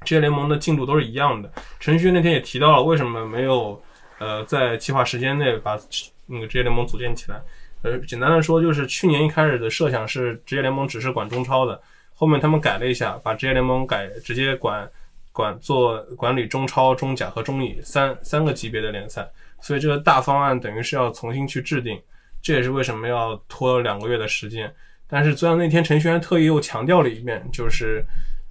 [0.06, 1.52] 职业联盟的进度都是一样的。
[1.80, 3.82] 程序员那天也提到了，为什么没有
[4.18, 5.78] 呃在计划时间内把
[6.26, 7.42] 那个职业联盟组建起来？
[7.82, 11.82] 呃，简单的说，就是去年一开始的设想是职业联盟只是管中超的，
[12.14, 14.90] 后面他们改了一下，把职业联盟改直接管
[15.32, 19.30] 管做管理中超、中甲和中乙三三个级别的联赛，
[19.62, 22.02] 所以这个大方案等于是要重新去制定，
[22.42, 24.74] 这也是为什么要拖两个月的时间。
[25.06, 28.04] 但是，昨天那天程序员特意又强调了一遍，就是，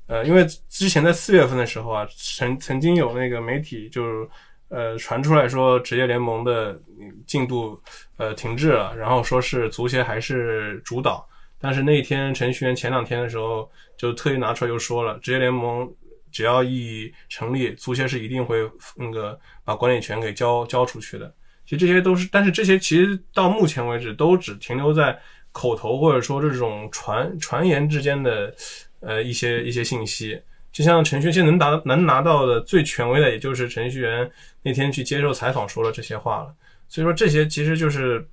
[0.06, 4.28] 呃，因为之前在四月份的时候啊，曾曾经有那个媒体就是，
[4.72, 6.80] 呃，传出来说职业联盟的
[7.26, 7.78] 进度
[8.16, 11.28] 呃停滞了，然后说是足协还是主导。
[11.60, 15.86] 但是那一天程序员前两天的时候就特意拿出来又说了，职业联盟
[16.30, 18.56] 只要一成立，足协是一定会
[18.96, 21.32] 那个把管理权给交交出去的。
[21.66, 25.16] 其实这些都是，但是这些其实到目前为止都只停留在
[25.52, 28.54] 口头或者说这种传传言之间的
[29.00, 30.40] 呃一些一些信息。
[30.72, 34.28] 就像程序员能拿能拿到的最权威的，也就是程序员
[34.62, 36.54] 那天去接受采访说了这些话了。
[36.88, 38.26] 所以说这些其实就是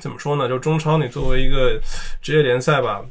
[0.00, 0.48] 怎么说呢？
[0.48, 1.80] 就中超你作为一个
[2.20, 3.04] 职业联赛吧，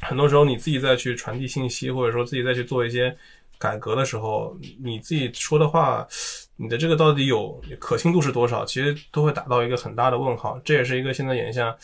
[0.00, 3.16] 很多时候你自己再去传递信息，或者说自己再去做一些
[3.58, 6.06] 改革的时候，你自己说的话，
[6.56, 10.60] 你的这个到底有可信度是多少，其实都会打到一个很大的问号。
[10.64, 11.74] 这也是一个现在眼下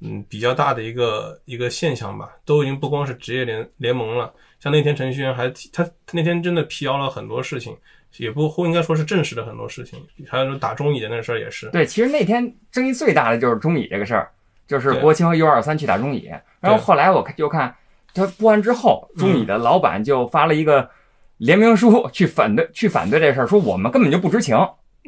[0.00, 2.30] 嗯比较大的一个一个现象吧。
[2.44, 7.76] 都已经不光是职业联联盟了，像那天程序员还他他那天真的辟谣了很多事情，
[8.18, 11.70] 也不或应该说是证实了很多事情，还有说打中乙的那事儿也是。
[11.70, 14.30] 对，其实那天争议最大的就是中乙这个事儿，
[14.66, 17.74] 就是对国青和 U 二三去打中乙，然后后来我看就看
[18.12, 20.88] 他播完之后，中乙的老板就发了一个
[21.36, 24.56] 联名书去反对去反对这事儿，说我们根本就不知情。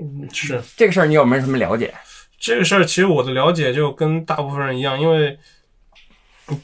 [0.00, 1.92] 嗯，是这个事儿你有没有什么了解？
[2.42, 5.38] 这个事儿，其实我的了解就跟大部分人一样，因为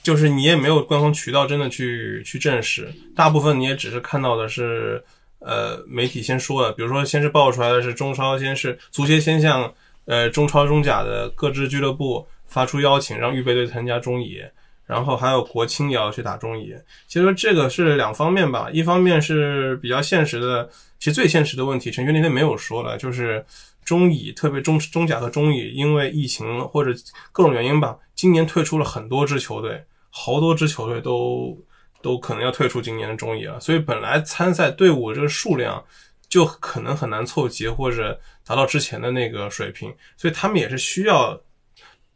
[0.02, 5.00] 就是你也没有官方渠道真的去去证实，大部分你也只是看到的是
[5.38, 9.72] 呃媒体先说的，比如说先是爆出来的是中超，先是足协先向
[10.06, 14.42] 呃中超、中甲的各支俱乐部发出邀请，让预备队参加中乙。
[14.84, 16.74] 然后还有国青也要去打中乙，
[17.06, 20.66] 其实这个是两方面吧，一方面是比较现实的，
[20.98, 23.44] 其实最现实的问题，陈轩那天没有说了，就是
[23.88, 26.92] 中乙，特别中中甲和中乙，因为疫情或者
[27.32, 31.58] 各种原因吧，今年退出了很多支球队，好多支球队都
[32.02, 35.82] 都可能要退出今年的中乙了，所以本来参赛队伍这个数量
[36.28, 41.40] 就可能很难凑齐或者达到之前的那个水平，所以他们也是需要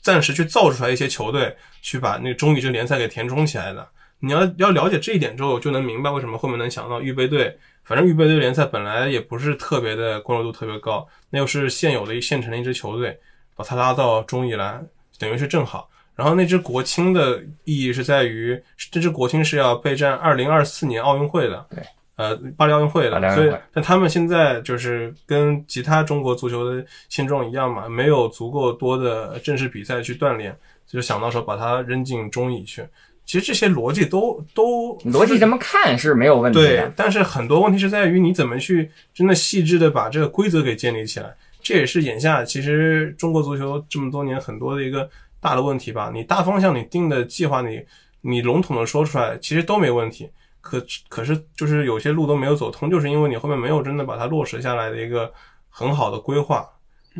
[0.02, 3.88] 暂时去造出来一些球队，去把那个中乙这联赛给填充起来的。
[4.18, 7.58] 你要要了解这一点之后，就能明白为什么后面能想到预备队。
[7.84, 13.18] 反正预备队联赛本来也不是特别的关注度特别高，那又是现有的一现成的一支球队，
[13.56, 14.80] 把他拉到中乙来，
[15.18, 15.88] 等于是正好。
[16.14, 21.82] 然后那支国青的意义是在于，这支国青是要备战二零二四年奥运会的，对，
[22.16, 30.54] 呃，巴黎奥运会的，所以但他们现在就是跟其他中国足球的现状一样嘛，没有足够多的正式比赛去锻炼，
[30.86, 32.86] 就想到说把它扔进中乙去。
[33.24, 41.34] 其实这些逻辑都都逻辑这么看是没有问题对的，，但是很多问题是在于你怎么去真的细致的把这个规则给建立起来。
[41.62, 45.08] 这也是眼下其实中国足球这么多年很多的一个
[45.40, 46.10] 大的问题吧。
[46.12, 47.80] 你大方向你定的计划你
[48.20, 50.28] 你笼统的说出来，其实都没问题。
[50.60, 55.32] 可可是就是有些路都没有走通，就是因为你后面没有真的把它落实下来的一个
[55.68, 56.68] 很好的规划。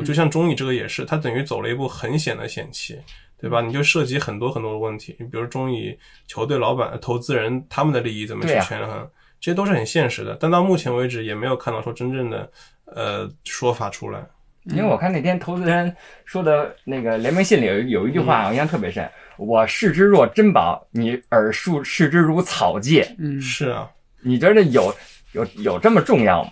[0.05, 2.97] 就像中乙这个也是，它等于走了一步很险的险棋，
[3.43, 3.59] 对吧？
[3.61, 5.93] 你就涉及很多很多的问题，你比如中乙
[6.27, 9.05] 球队老板、投资人他们的利益怎么去权衡，
[9.41, 10.37] 这些都是很现实的。
[10.39, 12.49] 但到目前为止也没有看到说真正的
[12.85, 14.25] 呃说法出来。
[14.67, 19.05] 因为我看那天投资人说的那个联名信里有有一句话，我印象特别深
[19.37, 23.05] ：“我视之若珍宝，你耳数视之如草芥。
[23.19, 23.91] 嗯，是啊，”
[24.23, 24.95] 你觉得有
[25.33, 26.51] 有有这么重要吗？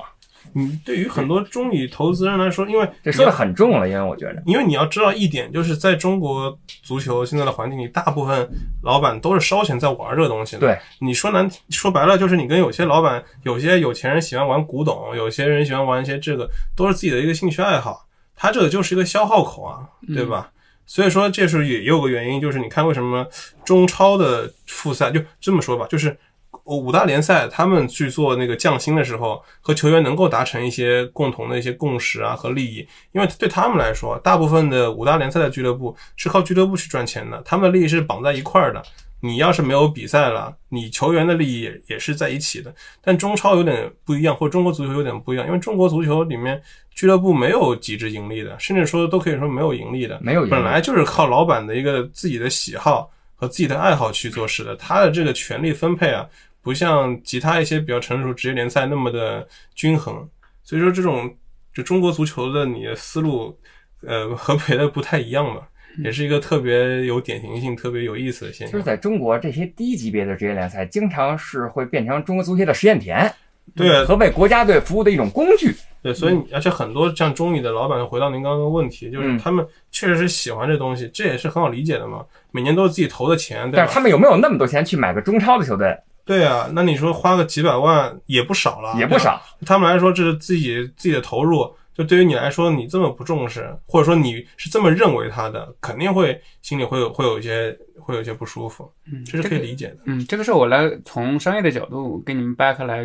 [0.54, 8.50] 你对于很多中旅投资人来说，因为这说的很重了，因为我觉得，因为你要知道一点，就是在中国足球现在的环境里，大部分
[8.84, 10.60] 老板都是烧钱在玩这个东西的。
[10.60, 18.08] 对，你说难说白了，就是你跟有些老板、有些有钱人喜欢玩古董，有些人喜欢玩一些这个，都是自己的一个兴趣爱好。
[18.36, 20.50] 他这个就是一个消耗口啊，对吧？
[20.88, 23.26] 所以说，这是也也有个原因，就是你看为什么
[23.64, 26.18] 中超的复赛就这么说吧，就是
[26.66, 38.82] 五大联赛他们去做那个降薪的时候，和球员能够达成一些共同的一些共识啊和利益，因为对他们来说，大部分的五大联赛的俱乐部是靠俱乐部去赚钱的，他们的利益是绑在一块儿的。
[39.24, 42.74] 你要是没有比赛了，你球员的利益也也是在一起的。
[43.04, 54.76] 但中超有点不一样，或者中国足球有点不一样，因为中国足球里面俱乐部没有极致盈利的，甚至说都可以说没有盈利的，没有盈利本来就是靠老板的一个自己的喜好和自己的爱好去做事的。
[54.76, 56.28] 他的这个权力分配啊，
[56.62, 60.28] 不像其他一些比较成熟职业联赛那么的均衡。
[60.64, 61.34] 所以说，这种
[61.74, 63.58] 就中国足球的你的思路，
[64.06, 65.62] 呃，和别的不太一样嘛。
[66.02, 68.72] 也是一个特别有典型性、特别有意思的现象。
[68.72, 73.30] 就是在中国这些低级别的职业联赛，经常是会变成中国足协的实验田，
[73.76, 75.76] 对和为国家队服务的一种工具。
[76.02, 82.26] 对，所以你而且很多像中乙的老板，回到您刚刚的问题，就是嗯他们确实是喜欢这东西，这也是很好理解的嘛。
[82.52, 83.76] 每年都是自己投的钱，对？
[83.76, 85.94] 但是他们有没有那么多钱去买个中超的球队？
[86.32, 89.42] 对啊，那你说花个几百万也不少了，也不少。
[89.66, 91.70] 他们来说，这是自己自己的投入。
[91.94, 99.98] 就对于你来说，你这么不重视，或者说你是这么认为他的，肯定会心里会有会有一些会有一些不舒服，嗯，这是可以理解的。
[100.06, 103.04] 嗯，这个事儿我来从商业的角度跟你们掰开来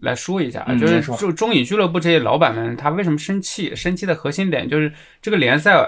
[0.00, 3.76] 来说一下啊，就是就中乙俱乐部这些老板们，他为什么生气？
[3.76, 5.86] 生气的核心点就是这个联赛，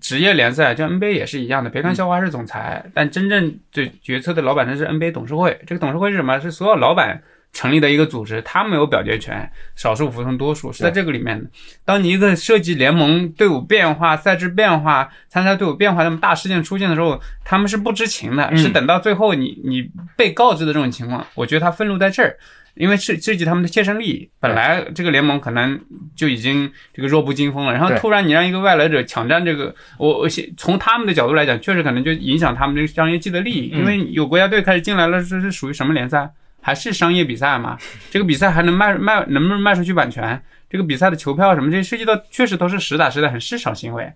[0.00, 1.70] 职业联赛，就 NBA 也是一样的。
[1.70, 5.58] 别看肖华是总裁，但真正最决策的老板呢是 NBA 董事会。
[5.66, 6.38] 这个董事会是什么？
[6.40, 7.22] 是所有老板
[7.52, 11.48] 成立的一个组织，他们有表决权，少数服从多数，是在这个里面的。
[11.84, 22.36] 当你一个涉及联盟队伍变化、赛制变化、参赛队伍变化那么大事件出现的时候，他们是不知情的，嗯是等到最后你你被告知的这种情况，我觉得他愤怒在这儿。
[22.78, 25.78] 因为涉涉及他们的切身利益，本来这个联盟可能
[26.14, 36.30] 就已经这个弱不禁风了，然后突然你让一个外来者抢占这个，我我先从他们的角度来讲，确实可能就影响他们这个商业季的利益，嗯因为有国家队开始进来了，这是属于什么联赛？
[36.60, 37.76] 还是商业比赛嘛？
[38.10, 40.40] 这个比赛还能卖卖，能不能卖出去版权？
[40.70, 44.12] 这个比赛的球票什么，这些涉及到确实都是实打实的很市场行为，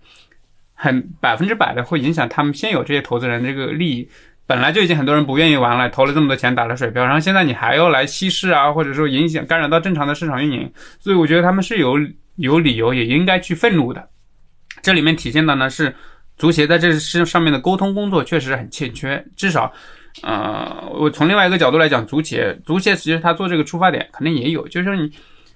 [0.73, 4.07] 很百分之百的会影响他们现有这些投资人这个利益。
[4.45, 11.95] 本来就已经很多人不愿意玩了，投了这么多钱打了水漂，然后现在你还要来稀释啊，或者说影响干扰到正常的市场运营，所以我觉得他们是有
[12.35, 14.07] 有理由也应该去愤怒的。
[14.81, 15.95] 这里面体现的呢是
[16.37, 19.71] 足协在这事上面的沟通工作确实很欠缺，至少，
[20.23, 25.11] 呃，我从另外一个角度来讲，足协足协其实他做这个出发点肯定也有，就是说你。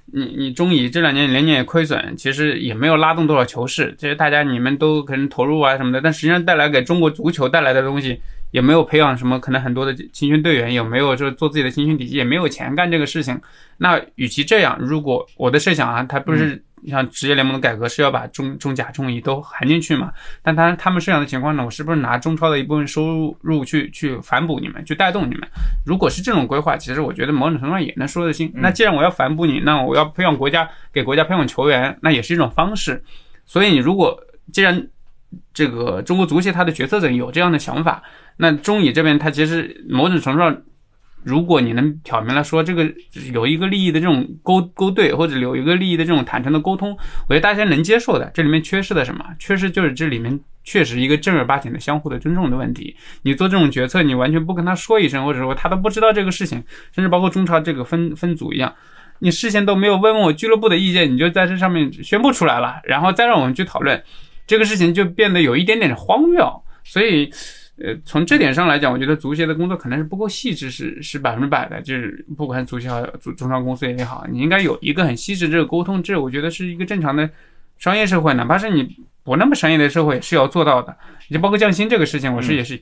[0.10, 8.17] 你你中乙这两年连年也亏损，其实也没有拉动多少球市，这些大家你们都可能投入啊什么的，但实际上带来给中国足球带来的东西，
[8.52, 13.40] 也没有培养什么可能很多的青训队员，也没有就是做自己的青训体系，也没有钱干这个事情。
[13.78, 20.12] 那与其这样，如果我的设想啊，他不是像职业联盟的改革是要把中中甲、中乙都含进去嘛？
[20.42, 25.48] 但他他们设想的情况呢，我是不是拿中超的一部分收入去去反哺你们，去带动你们？
[25.86, 28.52] 如果是这种规划，其实我觉得某种程度上也能说得清。
[28.56, 33.04] 那既然我要反哺你，那我要培养国家给国家培养球员，那也是一种方式。
[33.46, 34.18] 所以你如果
[34.52, 34.88] 既然
[35.54, 38.02] 这个中国足协他的决策者有这样的想法，
[38.38, 40.62] 那中乙这边他其实某种程度上。
[41.23, 42.89] 如果你能挑明了说这个
[43.34, 46.91] 有一个利益的这种勾勾兑，或者有一个利益的这种坦诚的沟通，
[47.28, 48.32] 我觉得大家能接受的。
[48.34, 49.26] 这里面缺失的什么？
[49.38, 52.95] 缺失就是这里面确实一个正儿八经的相互的尊重的问题。
[53.23, 56.63] 你做这种决策，你完全不跟他说一声，或者说他都不知道这个事情，
[56.95, 58.73] 甚至包括中超这个分分组一样，
[59.19, 64.02] 你事先都没有问问我俱乐部的意见，你就在这上面宣布出来了，然后再让我们去讨论，
[64.45, 66.63] 这个事情就变得有一点点荒谬。
[66.86, 67.30] 所以。
[67.80, 71.80] 呃，从这点上来讲，我觉得足协的工作可能是不够细致，是是百分之百的。
[71.82, 77.30] 就是不管足协好、足中超公司也好，你应该有一个很细致这个沟通，这我觉得是一个正常的
[77.78, 80.96] 商业社会，哪怕是你不那么商业的社会也是要做到的。
[81.30, 82.82] 就包括降薪这个事情，我是也是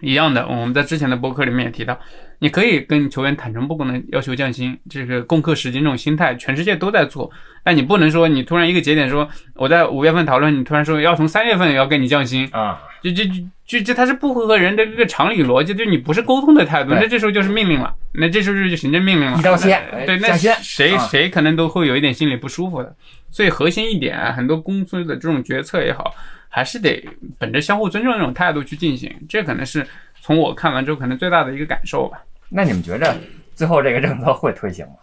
[0.00, 0.46] 一样的。
[0.46, 1.98] 我们在之前的博客里面也提到，
[2.38, 7.30] 你可以跟球员坦诚不公的要求降薪，这个攻克时间这种心态，全世界都在做。
[7.62, 13.32] 但你不能说你突然一个节点说我在五月份讨论，你突然说要从三月份要跟你降薪，啊，就就就
[13.66, 22.96] 就这它是不符合人的这个常理逻辑，就你不是沟通的态度，那这时候就是命令了，那这时候就是行政命令了，一刀切对，那谁啊谁可能都会有一点心里不舒服的。
[23.30, 26.12] 所以核心一点啊，很多公司的这种决策也好，
[26.50, 27.02] 还是得
[27.38, 29.86] 本着相互尊重的这种态度去进行，这可能是
[30.20, 32.22] 从我看完之后可能最大的一个感受吧。
[32.50, 33.16] 那你们觉着
[33.54, 34.94] 最后这个政策会推行吗？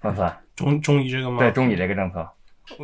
[0.00, 1.38] 公司中中医这个吗？
[1.38, 2.28] 对中医这个政策，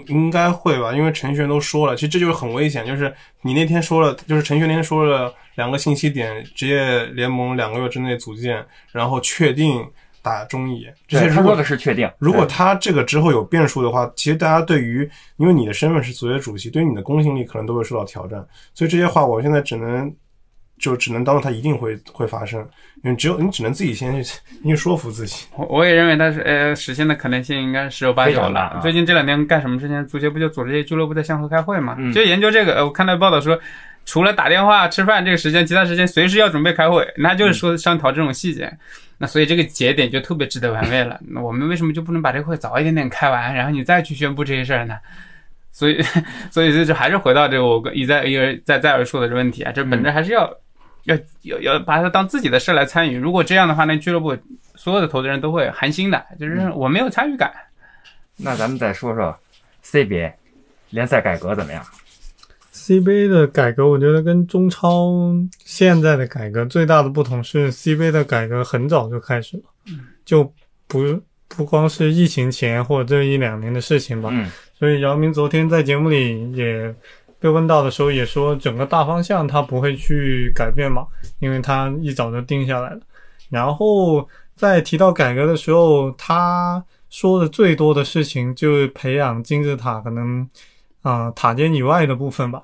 [0.06, 2.84] 应该会吧，因为程序员都说了，其实这就是很危险。
[2.86, 3.12] 就是
[3.42, 9.86] 你那天说了，就是程序员那天说了两个信息点，职业联盟两个月之内组建，然后确定
[10.22, 10.86] 打中乙。
[11.06, 18.44] 这些对他说如果的是确定，如果他这个之后有变数的话，其实大家对于因为你的身份是足协主席，对于你的公信力可能都会受到挑战。
[18.74, 20.12] 所以这些话我现在只能
[20.78, 22.60] 就只能当做它一定会会发生，
[23.02, 25.46] 因为只有你只能自己先去你去说服自己。
[25.56, 28.78] 我我也认为它是呃实现的可能性应该是十有八九了。
[28.82, 31.96] 最近这两天干什么之前，足协不就组织这些俱乐部在相互开会嘛？
[31.98, 32.76] 嗯就研究这个。
[32.76, 33.58] 呃我看到报道说，
[34.10, 38.68] 除了打电话、吃饭这个时间，其他时间随时要准备开会，那就是说商讨这种细节。
[39.18, 41.16] 那所以这个节点就特别值得玩味了。
[41.30, 44.98] 那我们为什么就不能把这个会早一点点开完，然后你再去宣布这些事儿呢？
[45.70, 46.02] 所以，
[46.50, 50.52] 所以这就还是回到这个我一再一而再再而说的这问题啊，这本质还是要、
[51.04, 53.16] 要要要把它当自己的事来参与。
[53.16, 54.36] 如果这样的话，那俱乐部
[54.74, 57.52] 所有的投资人都会寒心的，就是我没有参与感。
[58.36, 59.38] 那咱们再说说
[59.84, 60.32] CBA
[60.88, 61.80] 联赛改革怎么样？
[62.90, 65.12] CBA 的改革，我觉得跟中超
[65.64, 69.62] 现在的改革最大的不同是，CBA 的改革很早就开始了，
[70.24, 70.42] 就
[70.88, 70.98] 不
[71.46, 74.30] 不光是疫情前或者这一两年的事情吧。
[74.32, 76.92] 嗯所以姚明昨天在节目里也
[77.38, 81.06] 被问到的时候也说，整个大方向他不会去改变嘛，
[81.38, 83.00] 因为他一早就定下来了。
[83.50, 84.26] 然后
[84.56, 90.40] 在提到改革的时候，他说的最多的事情就是培养金字塔，可能
[91.02, 92.62] 啊、呃塔尖以外的部分吧。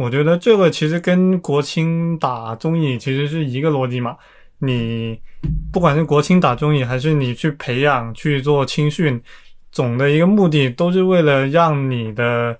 [0.00, 4.16] 我觉得这个其实跟国青打中乙其实是一个逻辑嘛。
[4.60, 5.20] 你
[5.70, 9.20] 不管是国青打中乙，还是你去培养去做青训，
[9.70, 12.58] 总的一个目的都是为了让你的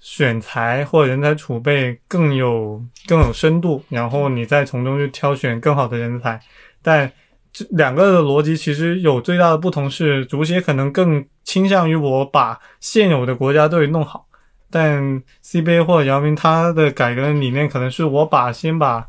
[0.00, 6.40] 选材或人才储备更有更有深度，然后你再从中去挑选更好的人才。
[6.80, 7.10] 但
[7.52, 14.26] 这两个的逻辑其实有最大的不同是，足协可能更倾向于我把现有的国家队弄好，
[14.70, 19.06] 但 CBA 或者姚明他的改革的理念可能是我把先把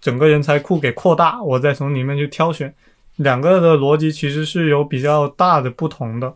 [0.00, 2.74] 整个人才库给扩大，我再从里面去挑选。
[3.16, 6.34] 两个的逻辑其实是有比较大的不同的。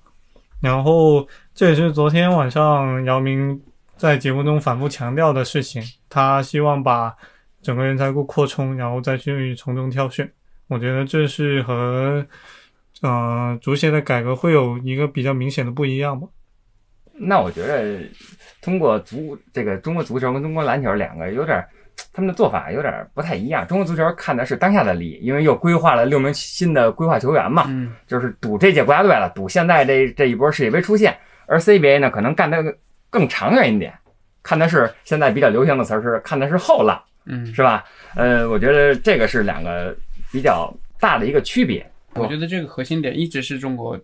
[0.61, 3.61] 然后这也是昨天晚上姚明
[3.97, 7.15] 在节目中反复强调的事情，他希望把
[7.63, 10.31] 整个人才库扩充，然后再去从中挑选。
[10.69, 12.25] 我觉得这是和
[13.03, 16.29] 呃足协的改革会有一个比较明显的不一样吧。
[17.13, 18.01] 那我觉得
[18.63, 21.69] 通过足这个中国足球跟中国篮球两个有点儿，
[22.13, 23.67] 他们的做法有点儿不太一样。
[23.67, 31.17] 中国足球看的是当下的利益，因为又规划了六名新的规划球员嘛，嗯，就是赌这届国家队了，赌现在这这一波世界杯出现。
[31.47, 32.63] 而 CBA 呢，可能干得
[33.11, 33.93] 更长远一点，
[34.43, 37.85] 看的是现在比较流行的词儿是看的是后浪，嗯，是吧？
[38.15, 39.97] 呃，我觉得这个是两个
[40.31, 41.85] 比较大的一个区别。
[42.15, 43.99] 我觉得这个核心点一直是中国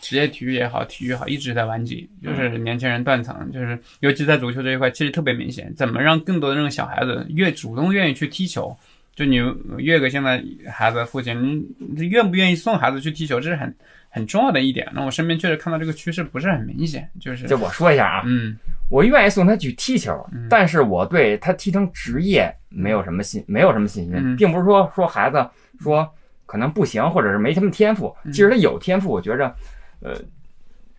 [0.00, 5.72] 职业体育也好，体育好，一直在顽疾，就是年轻人断层，就是尤其在足球这一块，其实特别明显。
[5.76, 8.76] 怎么让更多的这种小孩子越主动愿意去踢球？
[9.14, 9.36] 就你
[9.76, 13.74] 岳哥现在孩子父亲，你愿不愿意送孩子去踢球，这是很
[14.08, 14.88] 很重要的一点。
[14.94, 18.56] 那我身边确实看到这个趋势不是很明显，就是就我说一下啊，嗯
[18.88, 25.46] 我愿意送他去踢球嗯，但是我对他踢成职业没有什么信，没有什么信心，嗯并不是说说孩子
[25.80, 26.08] 说
[26.46, 28.14] 可能不行，或者是没什么天赋。
[28.24, 29.54] 嗯即使他有天赋，我觉着，
[30.00, 30.14] 呃，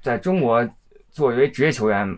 [0.01, 0.67] 在中国
[1.11, 2.17] 作为职业球员，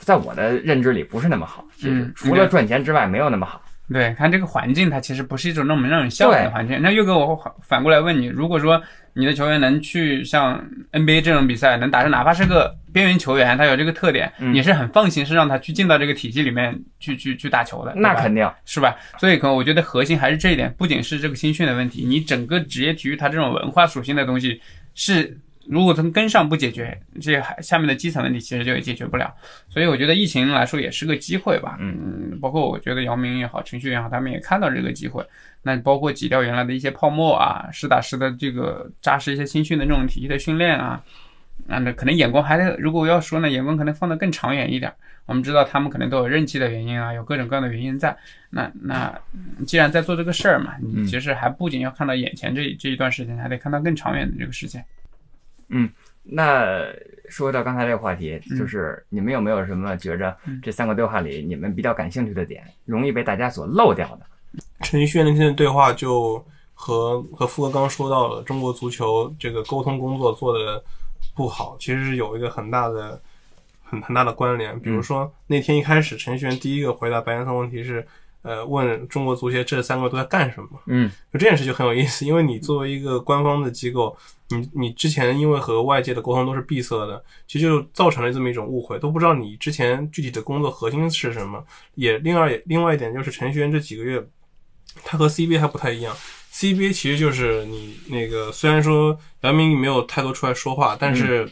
[0.00, 1.64] 在我的认知里不是那么好。
[1.76, 3.62] 其实嗯除了赚钱之外，没有那么好。
[3.90, 6.78] 对，看这个环境，它其实不是一种那么让人向往的环境。
[6.82, 8.78] 那岳哥，我反反过来问你，如果说
[9.14, 18.94] 你的球员能去像 NBA 这种比赛，能打上哪怕是个边缘球员，他有这个特点，嗯你是很放心，是让他去进到这个体系里面去去去打球的，那肯定，是吧？
[19.16, 24.60] 所以可能我觉得核心还是这一点，不仅是这个新训的问题，你整个职业体育它这种文化属性的东西
[24.94, 25.38] 是。
[25.68, 29.32] 如果从根上不解决，这些还下面的基层问题其实就也解决不了。
[29.68, 31.76] 所以我觉得疫情来说也是个机会吧。
[31.78, 35.24] 嗯，包括我觉得姚明也好，程序员也好，他们也看到这个机会。
[35.62, 41.02] 那包括挤掉原来的一些泡沫啊，实打实的这个扎实一些新训的这种体系的训练啊，
[41.68, 44.90] 啊，那可能眼光还得，如果要说呢，眼光可能放得更长远一点。
[45.26, 48.16] 我们知道他们可能都有任期的原因啊，有各种各样的原因在。
[48.48, 54.66] 那那嗯既然在做这个事儿嘛，你其实还不仅要看到眼前这这一段时间，还得看到更长远的这个时
[55.68, 55.88] 间。
[56.30, 56.84] 那
[57.30, 64.26] 说到刚才这个话题，嗯就是你们有没有什么觉着嗯这三个对话里你们比较感兴趣的点，容易被大家所漏掉的？
[64.80, 66.44] 陈奕迅那天的对话就
[66.74, 70.82] 和和富哥刚刚说到了，中国足球这个沟通工作做的
[71.34, 73.20] 不好，其实是有一个很大的
[73.82, 74.78] 很很大的关联。
[74.80, 78.06] 比如说那天一开始，陈奕迅第一个回答白岩松问题是，
[78.42, 80.68] 呃，问中国足协这三个都在干什么。
[80.86, 84.16] 嗯就这件事就很有意思，因为你作为一个官方的机构，
[84.50, 91.62] 你你之前因为和外界的沟通都是闭塞的，其实就造成了这么一种误会，都不知道你之前具体的工作核心是什么。
[91.94, 94.24] 也另外另外一点就是程序员这几个月，
[95.04, 96.16] 他和 CBA 还不太一样。
[96.52, 101.48] CBA 其实就是你那个虽然说姚明没有太多出来说话，但是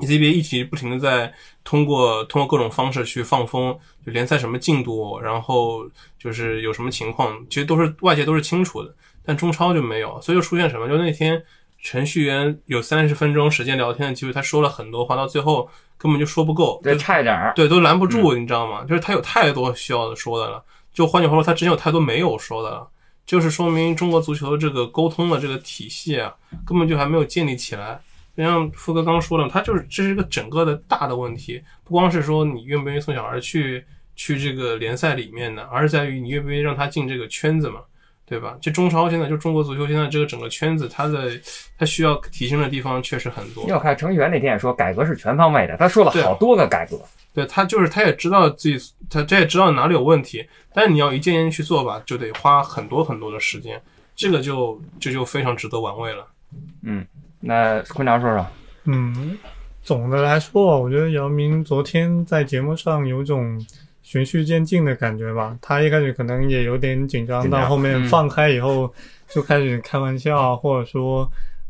[0.00, 1.32] CBA 一直不停的在
[1.64, 5.88] 通过通过各种方式去放风，就联赛什么进度，然后
[6.18, 8.94] 就是有什么情况，其实都是外界都是清楚的，
[9.24, 11.42] 但中超就没有，所以就出现什么，就那天
[11.82, 17.52] 程序员有三十分钟时间聊天的机会，他说了很多话，到最后根本就说不够，对，就差一点儿。
[17.54, 18.84] 对，都拦不住，你知道吗？
[18.84, 20.62] 就是他有太多需要说的了。
[20.92, 22.88] 就换句话说，他之前有太多没有说的了，
[23.26, 26.34] 就是说明中国足球的这个沟通的这个体系啊，
[26.66, 28.00] 根本就还没有建立起来。
[28.36, 33.84] 就像富哥刚说的，他就是这是一个整个的大的问题，不光是说你愿不愿意送小孩去
[34.14, 37.80] 去这个联赛里面呢，而是在于你愿不愿意让他进这个圈子嘛，
[38.26, 38.56] 对吧？
[38.60, 41.32] 就中超现在就中国足球现在这个整个圈子，它的
[41.78, 43.66] 它需要提升的地方确实很多。
[43.68, 47.00] 要看程序员那天也说，改革是全方位的，他说了对好多个改革。
[47.32, 53.78] 对他就是他也知道自己，他他也知道哪里有问题，但是你要一件件去做吧，就得花很多很多的时间，
[54.14, 56.26] 这个就这就非常值得玩味了。
[57.46, 58.46] 那坤达说说，
[58.84, 59.38] 嗯，
[59.82, 63.64] 总的来说，我觉得姚明昨天在节目上有种
[64.02, 65.56] 循序渐进的感觉吧。
[65.62, 68.92] 他一开始可能也有点紧张，到后面嗯放开以后
[69.28, 71.22] 就开始开玩笑，或者说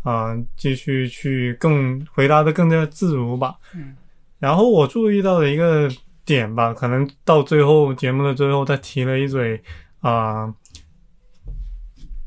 [0.03, 3.55] 啊、呃继续去更回答的更加自如吧。
[3.74, 3.95] 嗯。
[4.39, 5.89] 然后我注意到的一个
[6.24, 9.62] 点吧，可能到最后节目的最后，他提了一嘴
[10.01, 10.53] 啊。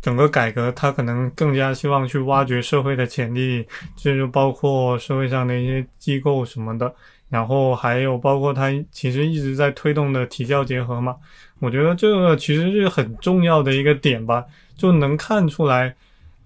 [0.02, 6.94] 整个改革，他可能更加希望去挖掘社会的潜力，这就包括社会上的一些机构什么的，
[7.28, 11.16] 然后还有包括他其实一直在推动的体教结合嘛，
[11.60, 14.46] 我觉得这个其实是很重要的一个点吧，
[14.78, 15.94] 就能看出来，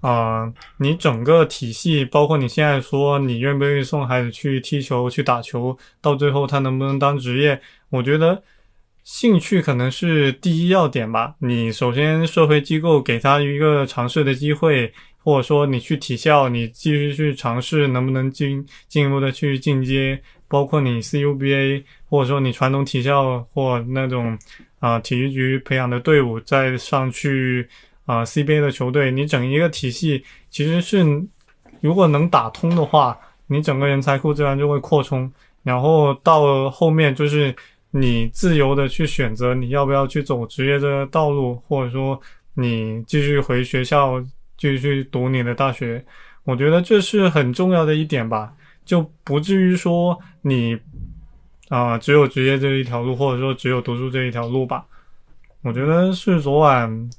[0.02, 8.42] 啊、你整个体系，包括你现在说你愿不愿意送孩子去踢球、去打球，到最后他能不能当职业，我觉得
[9.04, 11.36] 兴趣可能是第一要点吧。
[11.40, 24.38] 你首先社会机构给他一个尝试的机会，或者说你去体校，你继续去尝试能不能进进一步的去进阶，包括你 CUBA 或者说你传统体校或那种
[24.80, 27.68] 啊、体育局培养的队伍再上去
[28.06, 31.06] 啊、CBA 的球队，你整一个体系其实是
[31.82, 35.30] 如果能打通的话，你整个人才库自然就会扩充，
[35.64, 37.54] 然后到后面就是
[37.96, 42.20] 你自由的去选择你要不要去走职业的道路，或者说
[42.56, 44.20] 你继续回学校
[44.58, 46.04] 继续读你的大学，
[46.44, 48.52] 我觉得这是很重要的一点吧，
[48.84, 50.76] 就不至于说你
[51.70, 54.84] 啊、只有职业这一条路，或者说只有读书这一条路吧。
[55.62, 57.10] 我觉得是昨晚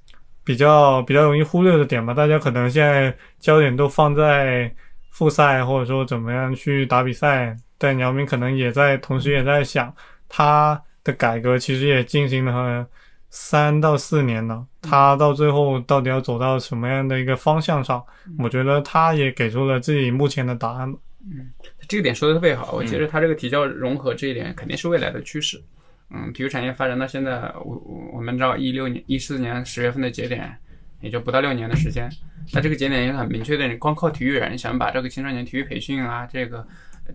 [0.45, 4.72] 比较比较容易忽略的点吧，大家可能现在焦点都放在
[5.11, 9.95] 复赛或者说怎么样去打比赛，但姚明可能也在同时也在想
[10.37, 12.85] 他的改革其实也进行了
[13.30, 18.05] 三到四年了，他到最后到底要走到什么样的一个方向上，
[18.37, 21.53] 我觉得他也给出了自己目前的答案嗯。
[21.87, 25.62] 这个点说的特别好，我觉得它这个体教融合这一点肯定是未来的趋势。
[26.11, 30.53] 嗯，体育产业发展到现在，我我我们知道一六年、一四年十月份的节点，
[31.01, 32.11] 也就不到六年的时间。
[32.53, 36.66] 那这个节点也很明确的，你光靠体育人想把这个青少年体育培训啊，这个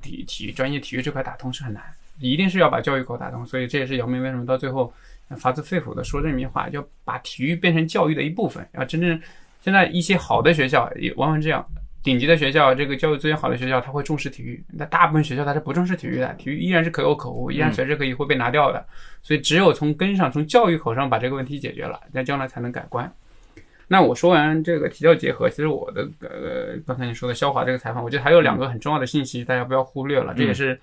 [0.01, 1.83] 体体育专业体育这块打通是很难，
[2.19, 3.45] 一定是要把教育口打通。
[3.45, 4.93] 所以这也是姚明为什么到最后
[5.37, 9.19] 发自肺腑的说这么一句话，要把体育变成教育的一部分，要真正
[9.61, 11.65] 现在一些好的学校也往往这样。
[12.01, 14.63] 顶级的学校，这个教育资源好的学校，他会重视体育。
[14.69, 18.83] 那大部分学校它是不重视体育的，体育依然是可有可无，依然随时可以会被拿掉的。
[19.21, 23.13] 所以只有从根上，从教育口上把这个问题解决了，那将来才能改观。
[23.89, 30.79] 那我说完这个体教结合，其实我的呃刚才你说的肖华这个采访，我觉得还有两个很重要的信息，大家不要忽略了，这也是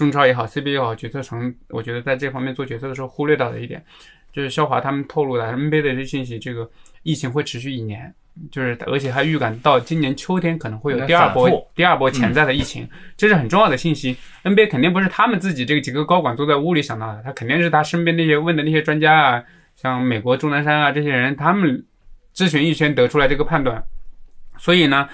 [0.00, 3.84] 中超也好，CBA 也好，决策层我觉得在这方面做决策的时候忽略到的一点，
[4.32, 6.68] 就是肖华他们透露的 NBA 的这些信息，这个
[7.02, 8.12] 疫情会持续一年。
[8.50, 14.16] 就是，而且还预感到今年秋天可能会有第二波第二波潜在的疫情，这是很重要的信息。
[14.44, 19.44] NBA 肯定不是他们自己这个几个高管坐在屋里想到的，他肯定是他身边那些问的那些专家啊，
[19.74, 21.84] 像美国钟南山啊这些人，他们
[22.34, 23.84] 咨询一圈得出来这个判断。
[24.56, 25.06] 所以呢，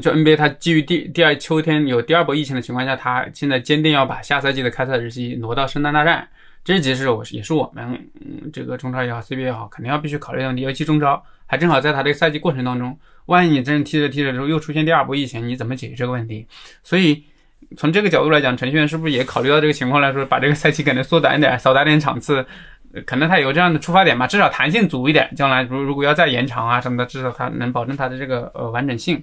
[0.00, 6.28] 就 NBA 它基于第第二秋天有第二波疫情的情况下，它现在坚定要把下赛季的开赛日期挪到圣诞大战。
[6.64, 7.84] 这其实我也是我们
[8.20, 10.62] 嗯这个中超也好，CBA 也好，肯定要必须考虑的问题。
[10.62, 16.46] 尤其中超还正好在它这个赛季过程当中，万一你真踢着踢着之后又出现第二波疫情，你怎么解决这个问题？
[16.82, 17.24] 所以
[17.76, 22.44] 从这个角度来讲，程序员是不是也考虑到这个情况来说，把这个赛季可能缩短一点，少打点场次？
[23.06, 25.30] 可能他有这样的出发点吧，至少弹性足一点。
[25.36, 29.22] 将来如如果要再延长啊什么的，至少他能保证他的这个呃完整性。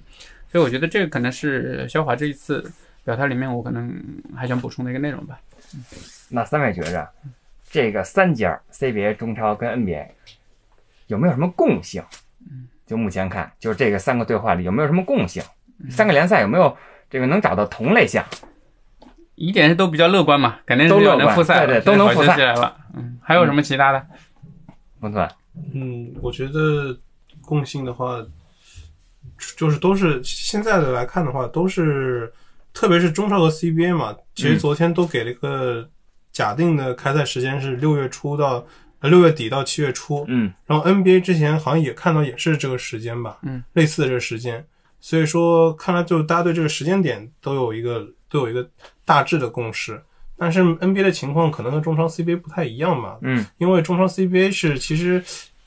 [0.56, 2.64] 所以我觉得这个可能是肖华这一次
[3.04, 3.94] 表态里面我可能
[4.34, 5.38] 还想补充的一个内容吧。
[6.30, 7.06] 那三位觉着
[7.68, 10.06] 这个三家 CBA、中超跟 NBA
[11.08, 12.02] 有没有什么共性？
[12.86, 15.42] 就目前看，就是这个三个对话里有没有什么共性？
[15.90, 16.74] 三个联赛有没有
[17.10, 18.24] 这个能找到同类项？
[19.34, 22.74] 一点是都比较乐观嘛，肯定是都乐观能复赛，对对都能复赛起来了。
[22.94, 24.06] 嗯，还有什么其他的？
[25.00, 25.28] 孟总，
[25.74, 26.98] 嗯，我觉得
[27.42, 28.24] 共性的话，
[29.56, 32.32] 就是都是现在的来看的话，都是
[32.72, 34.58] 特别是中超和 CBA 嘛，其实嗯。
[34.58, 35.88] 昨天都给了一个
[36.32, 38.66] 假定的开赛时间是六月初到
[39.00, 40.52] 呃六月底到七月初，嗯。
[40.66, 44.64] 然后 NBA 之前好像也看到也是这个时间吧，嗯，类似的这个时间，
[45.00, 48.68] 所以说看来就大家对这个时间点都有一个都有一个
[49.04, 50.00] 大致的共识。
[50.38, 55.24] 但是 NBA 的情况可能和中超 CBA 不太一样嘛，嗯因为中超 CBA 是其实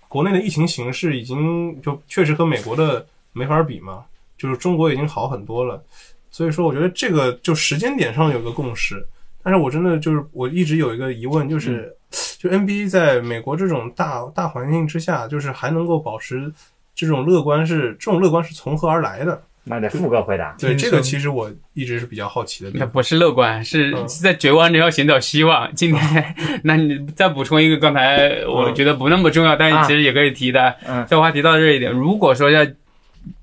[0.07, 3.03] 国内的疫情形势已经就确实和美国的
[3.39, 4.03] 没法比嘛，
[4.37, 5.81] 就是中国已经好很多了，
[6.29, 9.05] 所以说我觉得这个就时间点上有个共识。
[9.41, 11.95] 但是我真的就是我一直有一个疑问，就是、
[12.37, 16.51] 就 NBA 在美国这种大大环境之下，就是还能够保持
[16.93, 19.41] 这种乐观是这种乐观是从何而来的？
[19.63, 20.55] 那得富哥回答。
[20.59, 22.71] 对这个其实我一直是比较好奇的。
[22.73, 25.73] 那不是乐观，是在绝望中要寻找希望。
[25.73, 26.35] 今天，
[26.65, 30.75] 那你再补充一个，刚才我觉得不那么重要，但是其实也可以提的。
[30.85, 32.65] 嗯这话题到这一点，如果说要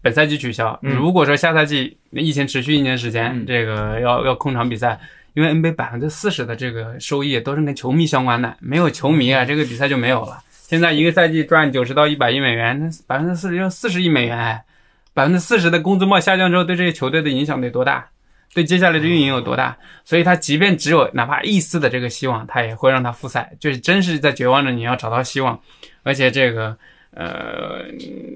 [0.02, 4.98] 本赛季取消，嗯如果说下赛季疫情持续一年时间，嗯这个要要控场比赛，
[5.34, 10.38] 因为 NBA 百分之四十的这个收益都是跟球迷相关的，没有球迷啊，这个比赛就没有了。
[10.48, 14.64] 现在一个赛季赚九十到一百亿美元，那百分之四十要四十亿美元，哎，
[15.14, 18.06] 百分之四十的工资帽下降之后，对这些球队的影响得多大？
[18.54, 19.76] 对接下来的运营有多大？
[20.02, 25.60] 所以他即便只有哪怕一丝的这个希望，他也会让他复赛，就是真是在绝望着你要找到希望，
[26.02, 26.76] 而且这个
[27.16, 27.86] 呃，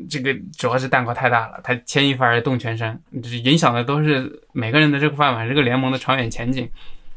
[0.08, 6.66] 这个主要是蛋糕太大了，他牵一发而动全身，就是影响的都是每个人的这个饭碗，这个联盟的长远前景。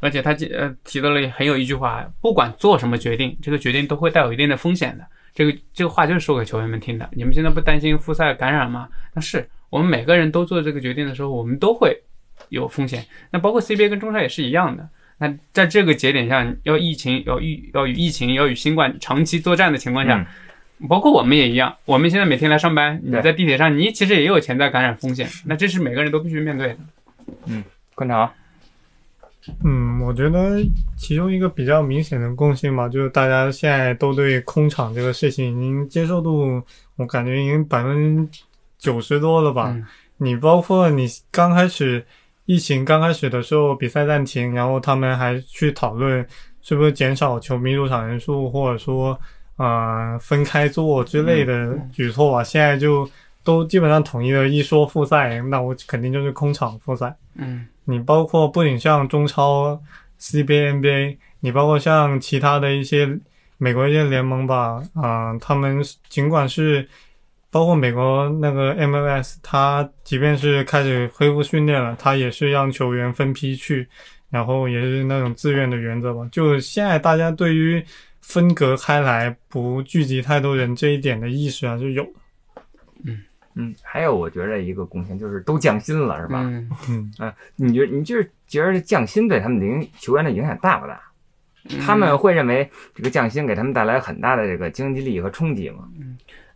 [0.00, 5.06] 而且他呃提到了很有一句话，不管做什么决定，这个决定都会带有一定的风险的。
[5.34, 7.08] 这个这个话就是说给球员们听的。
[7.12, 8.86] 你们现在不担心复赛感染吗？
[9.14, 11.96] 那是我们每个人都做这个决定的时候，我们都会
[12.50, 13.02] 有风险。
[13.30, 14.86] 那包括 CBA 跟中超也是一样的。
[15.16, 20.26] 那在这个节点上，要疫情要疫要与疫情要与新冠长期作战的情况下，
[20.88, 21.74] 包括我们也一样。
[21.84, 25.28] 我们现在每天来上班，你在地铁上，你其实也有潜在感染风险。
[25.44, 26.76] 那这是每个人都必须面对的。
[27.46, 27.62] 嗯，
[27.94, 28.32] 观察，
[29.64, 30.58] 嗯，我觉得
[30.96, 36.62] 其中一个比较明显的共性吧，就是大家现在都对空场这个事情已经接受度，
[36.96, 38.38] 我感觉已经百分之
[38.78, 39.70] 九十多了吧。
[39.74, 39.84] 嗯
[40.18, 42.02] 你包括你刚开始
[42.46, 46.24] 疫情刚开始的时候，比赛暂停，然后他们还去讨论
[46.62, 49.20] 是不是减少球迷入场人数，或者说
[49.56, 52.42] 呃分开做之类的举措吧。
[52.42, 53.08] 现在就
[53.42, 57.14] 都基本上统一了一说复赛，那我肯定就是空场复赛。
[57.36, 59.78] 嗯你包括不仅像中超、
[60.18, 63.18] CBA、NBA，你包括像其他的一些
[63.58, 66.88] 美国一些联盟吧，啊、他们尽管是
[67.50, 73.86] 包括美国那个 MLS，他即便是开始恢复训练了，他也是让球员分批去，
[74.30, 76.26] 然后也是那种自愿的原则吧。
[76.32, 77.84] 就现在大家对于
[78.26, 83.12] 分隔开来、不聚集太多人这一点的意识还是有的。
[83.56, 86.40] 嗯，还有我觉得一个贡献就是都降薪了，是吧？
[86.42, 86.68] 嗯
[87.20, 90.94] 嗯，你觉你就是觉得降薪对他们的影球员的影响大不大？
[91.70, 95.88] 嗯他们会认为这个降薪给他们带来很大的这个经济利益和冲击吗？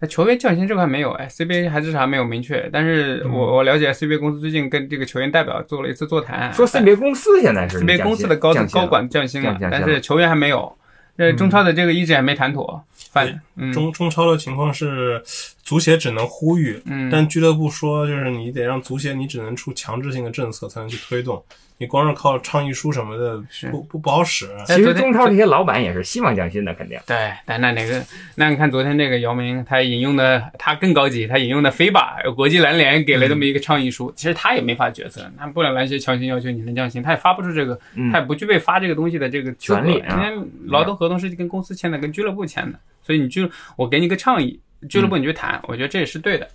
[0.01, 2.69] 那球员降薪这块没有，哎，CBA 还至少还没有明确。
[2.73, 10.77] 但是我我了解 CBA 公司最近跟这个球员代表做了一次座谈，说 CBA 公司现在是 CBA 公司的高高管降薪了降，降薪了但是球员还没有。
[11.19, 13.73] 这中超的这个一直也没谈妥，反嗯。
[13.73, 15.21] 中中超的情况是，
[15.69, 21.45] 足协只能呼吁，嗯，但俱乐部说就是你得让足协，你只能出强制性的政策才能去推动，
[21.77, 23.39] 你光是靠倡议书什么的
[23.71, 24.49] 不不不好使。
[24.66, 26.99] 其实中超这些老板也是希望降薪的，肯定。
[27.07, 28.03] 对，但那哪个？
[28.35, 43.47] 那你看昨天那个姚明，他引用的他更高级，他引用的飞吧国际篮联给了这么一个倡议书，其实他也没法决策，那不了篮协强行要求你能降薪，他也发不出这个，嗯他也不具备发这个东西的这个，权利啊因为劳动合同是跟公司签的，跟俱乐部签的，所以你就
[43.77, 44.59] 我给你个倡议，
[44.89, 46.49] 俱乐部你去谈，我觉得这也是对的，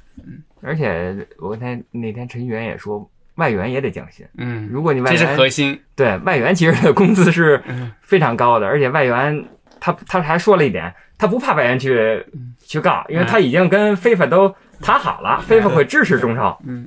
[0.62, 4.26] 而且我那那天陈昱源也说，外援也得降薪。
[4.38, 7.92] 嗯，如果你外这是援核心，对外援其实的工资是嗯。
[8.02, 9.44] 非常高的，而且外援
[9.80, 12.24] 他他还说了一点，他不怕外援去
[12.60, 16.56] 去告，因为他已经跟非法都谈好了，非法会支持中超。
[16.64, 16.86] 嗯，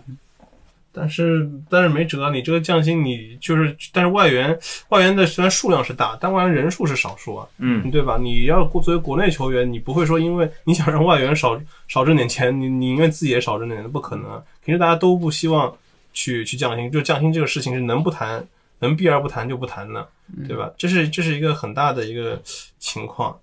[0.99, 8.17] 但是但是没辙，你这个降薪你就是，但是外援外援的虽然数量是大，但外援人数是少数啊，嗯，对吧？
[8.19, 14.43] 你要作为国内球员，你不会说因为你想让外援少少挣点钱，你你因为自己也少挣点钱，不可能。
[14.65, 15.77] 平时大家都不希望
[16.15, 18.43] 去去降薪，就降薪这个事情是能不谈，
[18.79, 20.09] 能避而不谈就不谈的，
[20.49, 20.71] 对吧？
[20.79, 22.41] 这是这是一个很大的一个
[22.79, 23.39] 情况。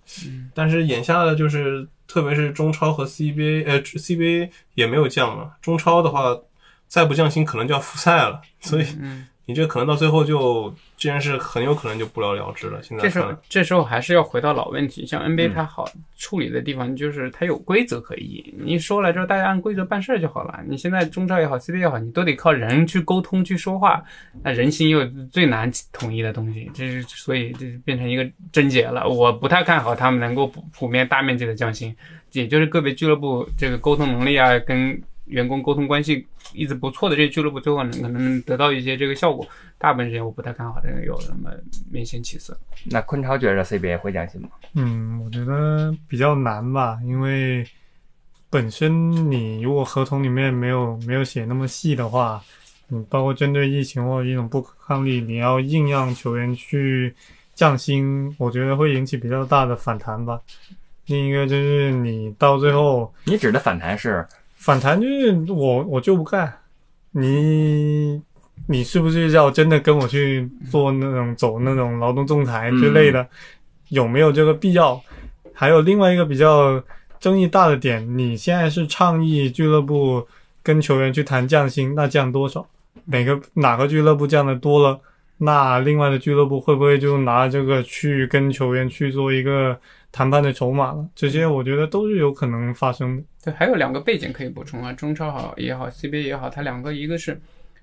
[0.56, 5.52] 但是眼下的就是，特别是中超和 CBA，呃，CBA 也没有降嘛。
[5.62, 6.36] 中超的话，
[6.94, 12.82] 再不降薪可能就要复赛了，所以嗯你这可能到最后就这件事很有可能就不了了之了。
[12.84, 20.60] 现在这时候，这时候还是要回到老问题，像 NBA 嗯它好处理的地方就是它有规则可依，你说了之后大家按规则办事儿就好了。
[20.68, 24.04] 你现在中超也好，CBA 也好，你都得靠人去沟通去说话，
[24.44, 29.10] 那人心又最难统一的东西，这是所以这变成一个症结了。
[29.10, 31.94] 我不太看好他们能够普普遍大面积的降薪，
[32.34, 39.48] 也就是个别俱乐部这个沟通能力啊，跟员工沟通关系一直不错的这些俱乐部，最后能可能得到一些这个效果。
[39.78, 41.50] 大部分时间我不太看好这个有什么
[41.92, 42.58] 明显起色。
[42.86, 44.50] 那昆超觉得 CBA 会降薪吗？
[44.74, 47.66] 嗯，我觉得比较难吧，因为
[48.50, 52.42] 本身你如果合同里面没有没有写那么细的话，
[52.88, 57.14] 你包括针对疫情或者一种不可抗力，你要硬让球员去
[57.56, 60.40] 降薪，我觉得会引起比较大的反弹吧。
[61.08, 64.26] 另一个就是你到最后你指的反弹是
[64.64, 66.54] 反弹就是我我就不干，
[67.12, 68.22] 你
[68.66, 73.28] 你是不是要真的跟我去做那种走那种劳动仲裁之类的？
[73.90, 75.02] 有没有这个必要？
[75.54, 76.82] 还有另外一个比较
[77.20, 80.26] 争议大的点，你现在是倡议俱乐部
[80.64, 82.66] 跟球员去谈降薪，那降多少？
[83.04, 84.98] 哪个哪个俱乐部降的多了，
[85.40, 89.78] 那另外的俱乐部会不会就拿这个去跟球员去做一个
[90.14, 91.06] 谈判的筹码了？
[91.14, 93.24] 这些我觉得都是有可能发生的。
[93.44, 97.38] 对，还有两个背景可以补充啊，中超好也好，CBA 也好，它两个一个是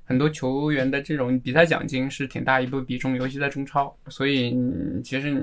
[0.04, 5.42] 很多球员的这种比赛奖金是挺大一部比重，尤其在中超，所以嗯其实你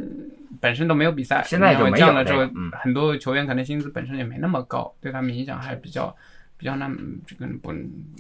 [0.60, 6.16] 本身都没有比赛，现在就没有降了之后嗯，很多球员可能薪资本身也没那么高，对他们影响还是比较。
[6.60, 6.92] 比较难，
[7.28, 7.72] 这个不，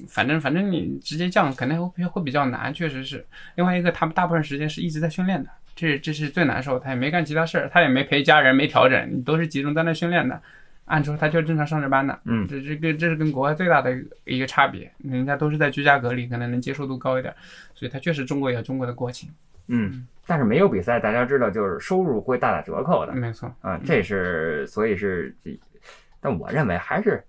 [0.08, 3.26] 反正反正你直接降肯定会会比较难，确实是。
[3.56, 6.78] 另外一个，他们大部分时间是一直在训练的，这这是最难受。
[6.78, 10.42] 他也没干其他事儿，他也没陪家人，没调整，你都是集中在那训练的。
[10.90, 17.36] 按说他就正常上着班的，嗯这这跟这是跟国外最大的一个差别，人家都是在居家隔离，可能能接受度高一点，
[17.74, 19.30] 所以他确实中国有中国的国情，
[19.68, 25.60] 嗯，但是没有比赛，大家知道就是收入会大打折扣的没错，啊，这是所以是这，
[26.22, 27.22] 但我认为还是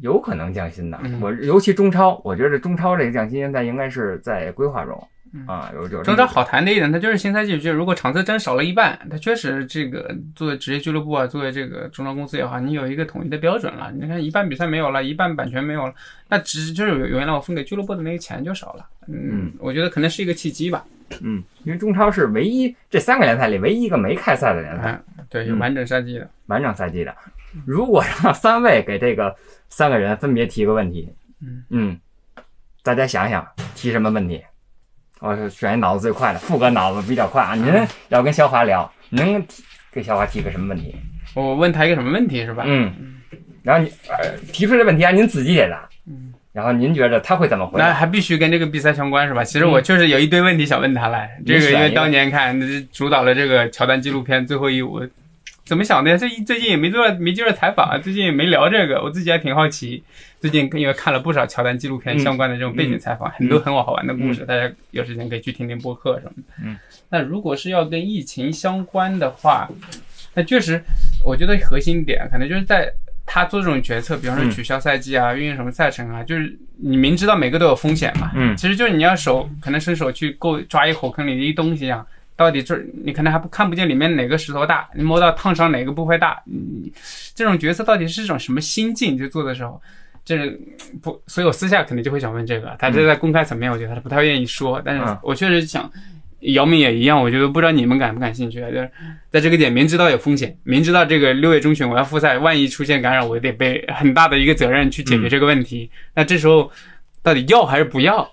[0.00, 0.98] 有可能降薪的。
[1.02, 13.92] 嗯我尤其中超，我觉得中超这个降薪现在应该是在规划中嗯啊，有有中超好谈的一点，它就是新赛季，就如果场次真少了一半，它确实这个作为职业俱乐部啊，作为这个中超公司也好，你有一个统一的标准了。
[13.92, 15.94] 你看一半比赛没有了，一半版权没有了，
[16.28, 18.84] 那只就是原来我分给俱乐部的那个钱就少了。
[19.06, 20.84] 嗯，我觉得可能是一个契机吧。
[21.20, 26.28] 嗯，因为中超是唯一这三个联赛里唯一一个没开赛的联赛，啊，对，有完整赛季的。
[26.46, 27.14] 完整赛季的。
[27.64, 29.34] 如果让 三位给这个
[29.68, 31.08] 三个人分别提个问题，
[31.40, 32.00] 嗯嗯，
[32.82, 34.42] 大家想想提什么问题？
[35.20, 37.54] 我是选一脑子最快的，富哥脑子比较快啊。
[37.54, 37.66] 您
[38.08, 39.46] 要跟肖华聊，您
[39.92, 40.96] 给肖华提个什么问题？
[41.34, 42.64] 我问他一个什么问题是吧？
[42.66, 43.20] 嗯，
[43.62, 45.86] 然后你呃提出这问题啊，您自己解答。
[46.06, 47.88] 嗯，然后您觉得他会怎么回答？
[47.88, 49.44] 那还必须跟这个比赛相关是吧？
[49.44, 55.00] 其实我确实有一堆问题想问他来，你这个因为当年看这主导了这个乔丹纪录片《最后一舞》，
[55.66, 56.16] 怎么想的呀？
[56.16, 60.02] 这最近也没做没接受采访，啊最近也没聊这个，我自己还挺好奇。
[60.40, 66.42] 最近因为看了不少乔丹纪录片嗯相关的这种背景采访，很多很好玩的故事，大家有时间可以去听听播客什么的。
[66.64, 66.76] 嗯，
[67.10, 69.68] 那如果是要跟疫情相关的话，
[70.34, 70.82] 那确实
[71.24, 72.92] 我觉得核心点可能就是在。
[73.32, 86.92] 他做这种决策，比方说嗯取消赛季啊，运营什么赛程啊，就是你明知道每个都有风险嘛，嗯其实就是你要手可能伸手去够抓一火坑里的一东西一样，到底这你可能还不看不见里面哪个石头大，你摸到烫伤哪个部位大，你
[87.32, 89.16] 这种决策到底是一种什么心境？
[89.16, 89.80] 就做的时候，
[90.24, 90.48] 这
[91.02, 95.90] 不，所以我私下肯定就会想问这个，他这在公开层面，我觉得他不太愿意说，但是嗯我确实想。
[96.54, 98.70] 姚明也一样，我觉得不知道你们感不感兴趣啊？
[98.70, 98.90] 就是
[99.30, 105.90] 在这个点，明知道有风险，明知道这个六月中旬我要复赛，万一出现感染，我得背很大的一个责任去解决这个问题。
[106.14, 106.72] 那这时候
[107.22, 108.26] 到底要还是不要？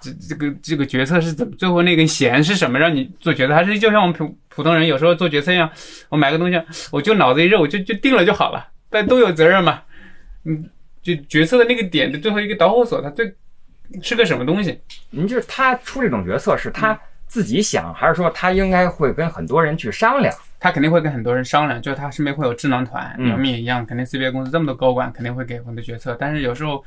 [0.00, 1.52] 这这个这个决策是怎么？
[1.58, 3.54] 最后那根弦是什么让你做决策？
[3.56, 5.68] 还是就像我们普普通人有时候做决策一样，
[6.08, 6.62] 我买个东西，
[6.92, 8.64] 我就脑子一热，我就就定了就好了。
[8.88, 9.82] 但都有责任嘛，
[10.44, 10.70] 嗯，
[11.02, 13.34] 就决策的那个点的最后一个导火索，它最
[14.02, 14.78] 是个什么东西？
[15.10, 20.34] 您就是他出这种决策是他自己想，还是说他应该会跟很多人去商量？
[20.58, 26.84] 他肯定会跟很多人商量，就是他身边会有智囊团，嗯姚明也一样，肯定 CBA 公司这么多高管肯定会给很多决策，但是有时候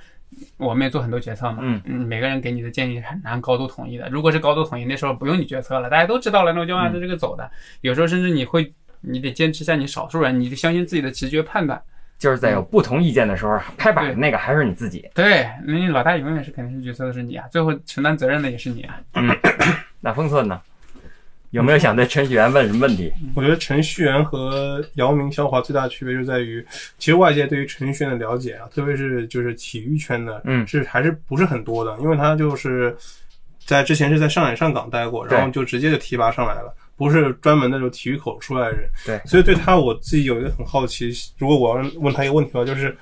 [0.57, 4.07] 我们也做很多决策嘛，嗯每个人给你的建议很难高度统一的。
[4.09, 7.49] 如果是高度统一，那时候不用你决策了，大家都知道了，那我就按照这个走的。
[7.82, 11.82] 有时候甚至你会，你得坚持一下你少数人，你得相信自己的直觉判断。
[12.24, 15.05] 就是在有不同意见的时候，拍板的那个还是你自己。
[15.13, 18.97] 对，那你老大永远是肯定是决策的是你啊，最后承担责任的也是你啊。
[19.99, 20.61] 那封寸呢？
[21.51, 23.11] 有没有想对程序员问什么问题？
[23.36, 26.65] 我觉得程序员和姚明、肖华最大的区别就在于，
[26.97, 32.95] 其实外界对于程序员的了解啊，特别是就是体育圈的，嗯是还是不是很多的，因为他就是
[33.65, 38.89] 在之前是在上海上港待过，然后就直接就提拔上来了，不是专门的就体育口出来的人。
[39.06, 42.96] 对所以对他我自己有一个很好奇，如果我要问他一个问题的话，就是。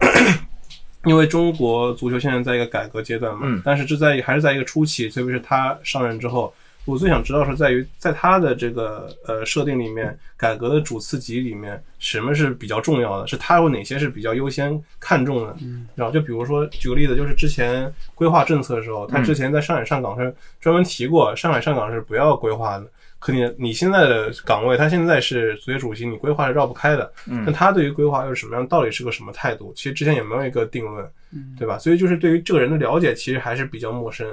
[1.04, 6.54] 因为中国足球现在在一个改革阶段嘛，嗯但是这在还是在一个初期，特别是他上任之后，
[6.84, 13.26] 我最想知道是在于在他的这个呃设定里面，改革的主次级里面，什么是比较重要的？
[13.26, 15.56] 是他有哪些是比较优先看重的？
[15.60, 22.86] 嗯，然后就比如说举个例子，就是之前规划政策的时候，他之前在上海上港是专门提过，上海上港是不要规划的。
[23.24, 27.12] 可你你现在的岗位，他现在是足协主席，你规划是绕不开的。
[27.28, 28.66] 嗯那他对于规划又是什么样？
[28.66, 29.72] 到底是个什么态度？
[29.76, 31.78] 其实之前也没有一个定论，嗯对吧？
[31.78, 34.26] 所以就是对于这个人的了解，其实还是比较陌生。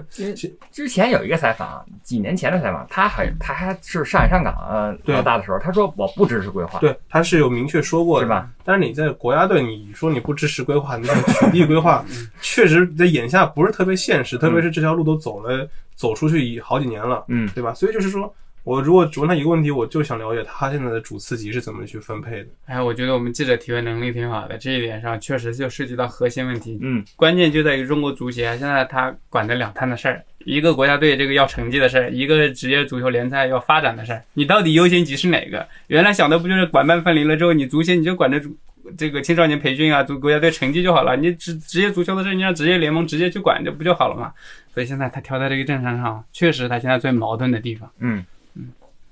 [0.72, 8.50] 之前有一个采访，几年前的采访，他还他还是上海上港老大的时候，他说我不支持规划，对，他是有明确说过的，是吧？
[8.66, 12.04] 但是你在国家队，你说你不支持规划，你想取缔规划，
[12.42, 17.72] 确实在眼下不是特别现实，特别是这条路都走了，走出去已好几年了，嗯对吧？
[17.74, 18.34] 所以就是说，
[18.70, 22.49] 我如果只问他一个问题，我就想了解他现在的主次级是怎么去分配的。
[22.67, 26.78] 哎，我觉得我们记者提问能力挺好的，这一点上确实就涉及到核心问题。
[26.84, 35.67] 嗯关键就在于中国足协现在他管的两摊的事儿，一个国家队这个要成绩的事儿，一个职业足球联赛要发展的事儿，你到底优先级是哪个？
[35.88, 38.55] 原来想的不就是管办分离了之后，你足协你就管着足
[38.95, 44.32] 这个青少年培训啊，足国家队成绩就好了，你职职业足球的事儿你让职业联盟直接去管这不就好了嘛？
[44.72, 47.91] 所以现在他挑在这个政策上，确实他现在最矛盾的地方。
[47.97, 48.24] 嗯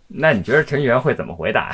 [0.07, 1.71] 那你觉得陈议员会怎么回答？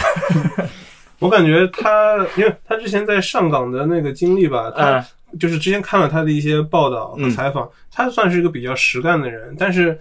[1.20, 5.06] 我感觉他，因为他之前在上港的那个经历吧，他嗯
[5.40, 9.98] 就是之前看了他的一些报道和采访，他算是一个比较实干的人，但是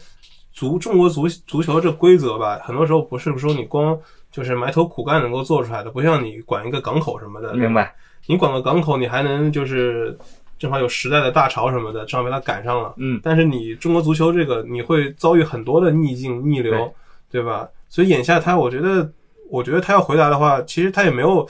[0.52, 3.98] 足中国足足球这规则吧，很多时候不是说你光
[4.30, 7.94] 就是埋头苦干能够做出来的，不像你管一个港口什么的，明白？
[8.26, 10.16] 你管个港口，你还能就是
[10.58, 12.92] 正好有时代的大潮什么的，正好被他赶上了。
[12.96, 16.92] 嗯但是你中国足球这个，你会遭遇很多的逆境逆流，
[17.30, 17.68] 对吧？
[17.92, 19.12] 所以眼下他，我觉得，
[19.50, 21.46] 我觉得他要回答的话，其实他也没有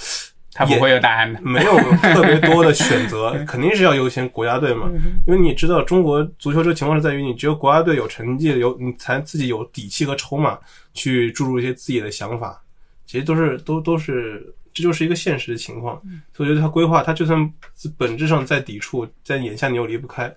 [0.52, 1.40] 他不会有答案的。
[1.40, 1.78] 没有
[2.12, 4.90] 特别多的选择， 肯定是要优先国家队嘛。
[5.24, 10.58] 因为你知道，中国足球这个情况是在于，你只有国家队有成绩，有你才自己有底气和筹码
[10.92, 12.60] 去注入一些自己的想法。
[13.06, 16.02] 其实都是都都是，这就是一个现实的情况。
[16.34, 17.48] 所以我觉得他规划，他就算
[17.96, 20.34] 本质上在抵触，在眼下你又离不开，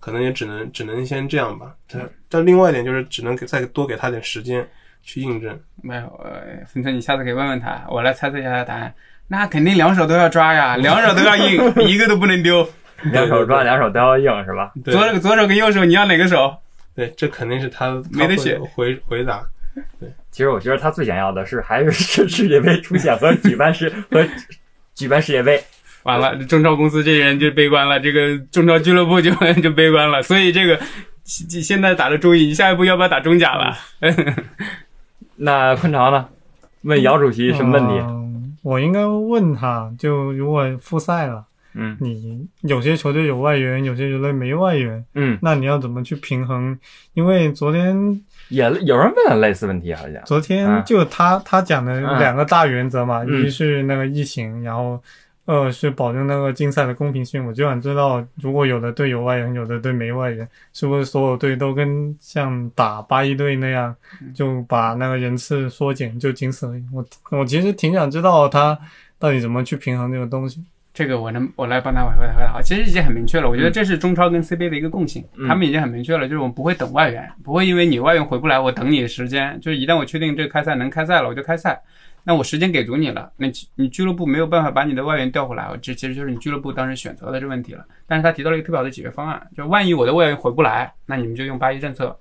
[0.00, 1.76] 可能也只能只能先这样吧。
[1.86, 4.68] 但但另外一点就是，只能给再多给他点时间
[5.02, 5.58] 去印证。
[5.82, 8.92] 没有，呃，芬村，你下次可以问问他，我来猜测一下他的答案。
[9.26, 12.68] 那肯定两手都要抓呀， 两手都要硬，一个都不能丢。
[13.12, 14.72] 两手抓，两手都要硬，是吧？
[14.84, 16.56] 对左手左手跟右手，你要哪个手？
[16.96, 19.40] 对，这肯定是他没得选回回答。
[20.00, 24.26] 对其实我觉得他最想要的是还是世世界杯出现和举办世和
[24.96, 25.62] 举办世界杯。
[26.02, 29.30] 完了，中超公司这些人就悲观了，这个中超俱乐部就
[29.62, 30.22] 就悲观了。
[30.22, 30.80] 所以这个
[31.22, 33.76] 现现在打的中乙，下一步要不要打中甲了？
[35.38, 36.26] 那昆潮呢？
[36.82, 38.04] 问姚主席什么问题？
[38.06, 38.18] 嗯
[38.62, 46.76] 我应该问他，就如果复赛了，嗯你有些球队有外援，有些球队没外援，嗯，那你要怎么去平衡？
[47.14, 50.22] 因为昨天也有人问了类似问题，好像。
[50.24, 55.00] 昨天就他、他讲的两个大原则嘛，嗯一是那个疫情，然后
[55.48, 57.44] 二是保证那个竞赛的公平性。
[57.46, 63.96] 我就想知道，如果有的队有外援，有的队没外援，是不是所有队都跟像打八一队那样，
[64.34, 66.84] 就把那个人次缩减，就仅此而已？
[66.92, 68.78] 我我其实挺想知道他
[69.18, 70.62] 到底怎么去平衡这个东西。
[70.94, 81.80] 这个我能我来帮他回答回答好，其实已经很明确了，我觉得这是中超跟 CBA 的一个共性，嗯他们已经很明确了，就是我们不会等外援，不会因为你外援回不来，我等你的时间，就是一旦我确定这个开赛能开赛了，我就开赛，
[82.28, 87.82] 那我时间给足你了，那你俱乐部没有办法把你的外援调回来，这其实就是你俱乐部当时选择的这问题了。
[88.06, 92.14] 但是他提到了一个特别好的解决方案，就万一我的外援回不来，那你们就用八一政策，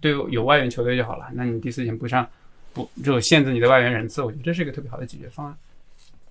[0.00, 2.26] 对有外援球队就好了，那你第四节不上，
[2.72, 5.56] 不就限制你的外援人次，我觉得这是一个特别好的解决方案。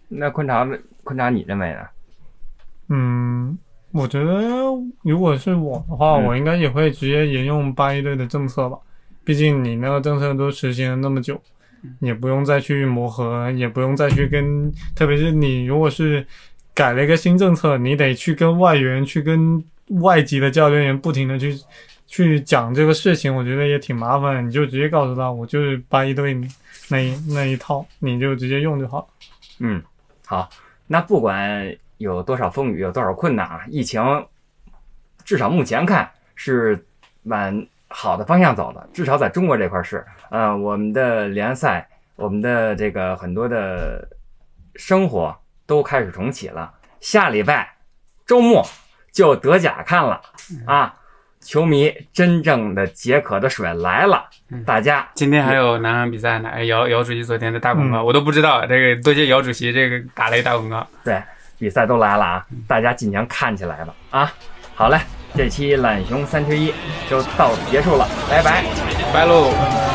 [0.09, 0.67] 那昆查，
[1.05, 1.79] 昆查，你认为呢？
[2.89, 3.57] 嗯，
[3.93, 4.33] 我觉得
[5.03, 8.77] 如果是我的话，嗯我应该也会直接沿用八一队的政策吧。
[9.23, 11.41] 毕竟你那个政策都实行了那么久，
[11.99, 16.25] 也不用再去磨合，也不用再去跟，特别是你如果是
[16.73, 19.63] 改了一个新政策，你得去跟外援、去跟
[20.01, 21.55] 外籍的教练员不停的去
[22.07, 24.45] 去讲这个事情，我觉得也挺麻烦。
[24.47, 26.39] 你就直接告诉他，我就是八一队
[26.89, 29.07] 那一那一套，你就直接用就好。
[29.59, 29.81] 嗯，
[30.25, 30.49] 好，
[30.87, 34.01] 那不管有多少风雨，有多少困难啊，疫情
[35.23, 36.85] 至少目前看是
[37.23, 40.05] 往好的方向走的，至少在中国这块是。
[40.29, 44.07] 呃，我们的联赛，我们的这个很多的
[44.75, 46.71] 生活都开始重启了。
[46.99, 47.75] 下礼拜
[48.25, 48.65] 周末
[49.11, 50.19] 就德甲看了
[50.65, 50.93] 啊，
[51.39, 54.25] 球迷真正的解渴的水来了，
[54.65, 60.85] 大家今天还有哪场比赛呢，哎，姚姚主席昨天的大广告、我都不知道，这个多谢姚主席这个打了一大广告。
[61.03, 61.21] 对
[61.57, 64.33] 比赛都来了啊，大家尽情看起来吧啊！
[64.73, 64.99] 好嘞，
[65.35, 66.73] 这期懒熊三缺一
[67.09, 68.63] 就到此结束了，拜拜。
[69.13, 69.94] 拜喽。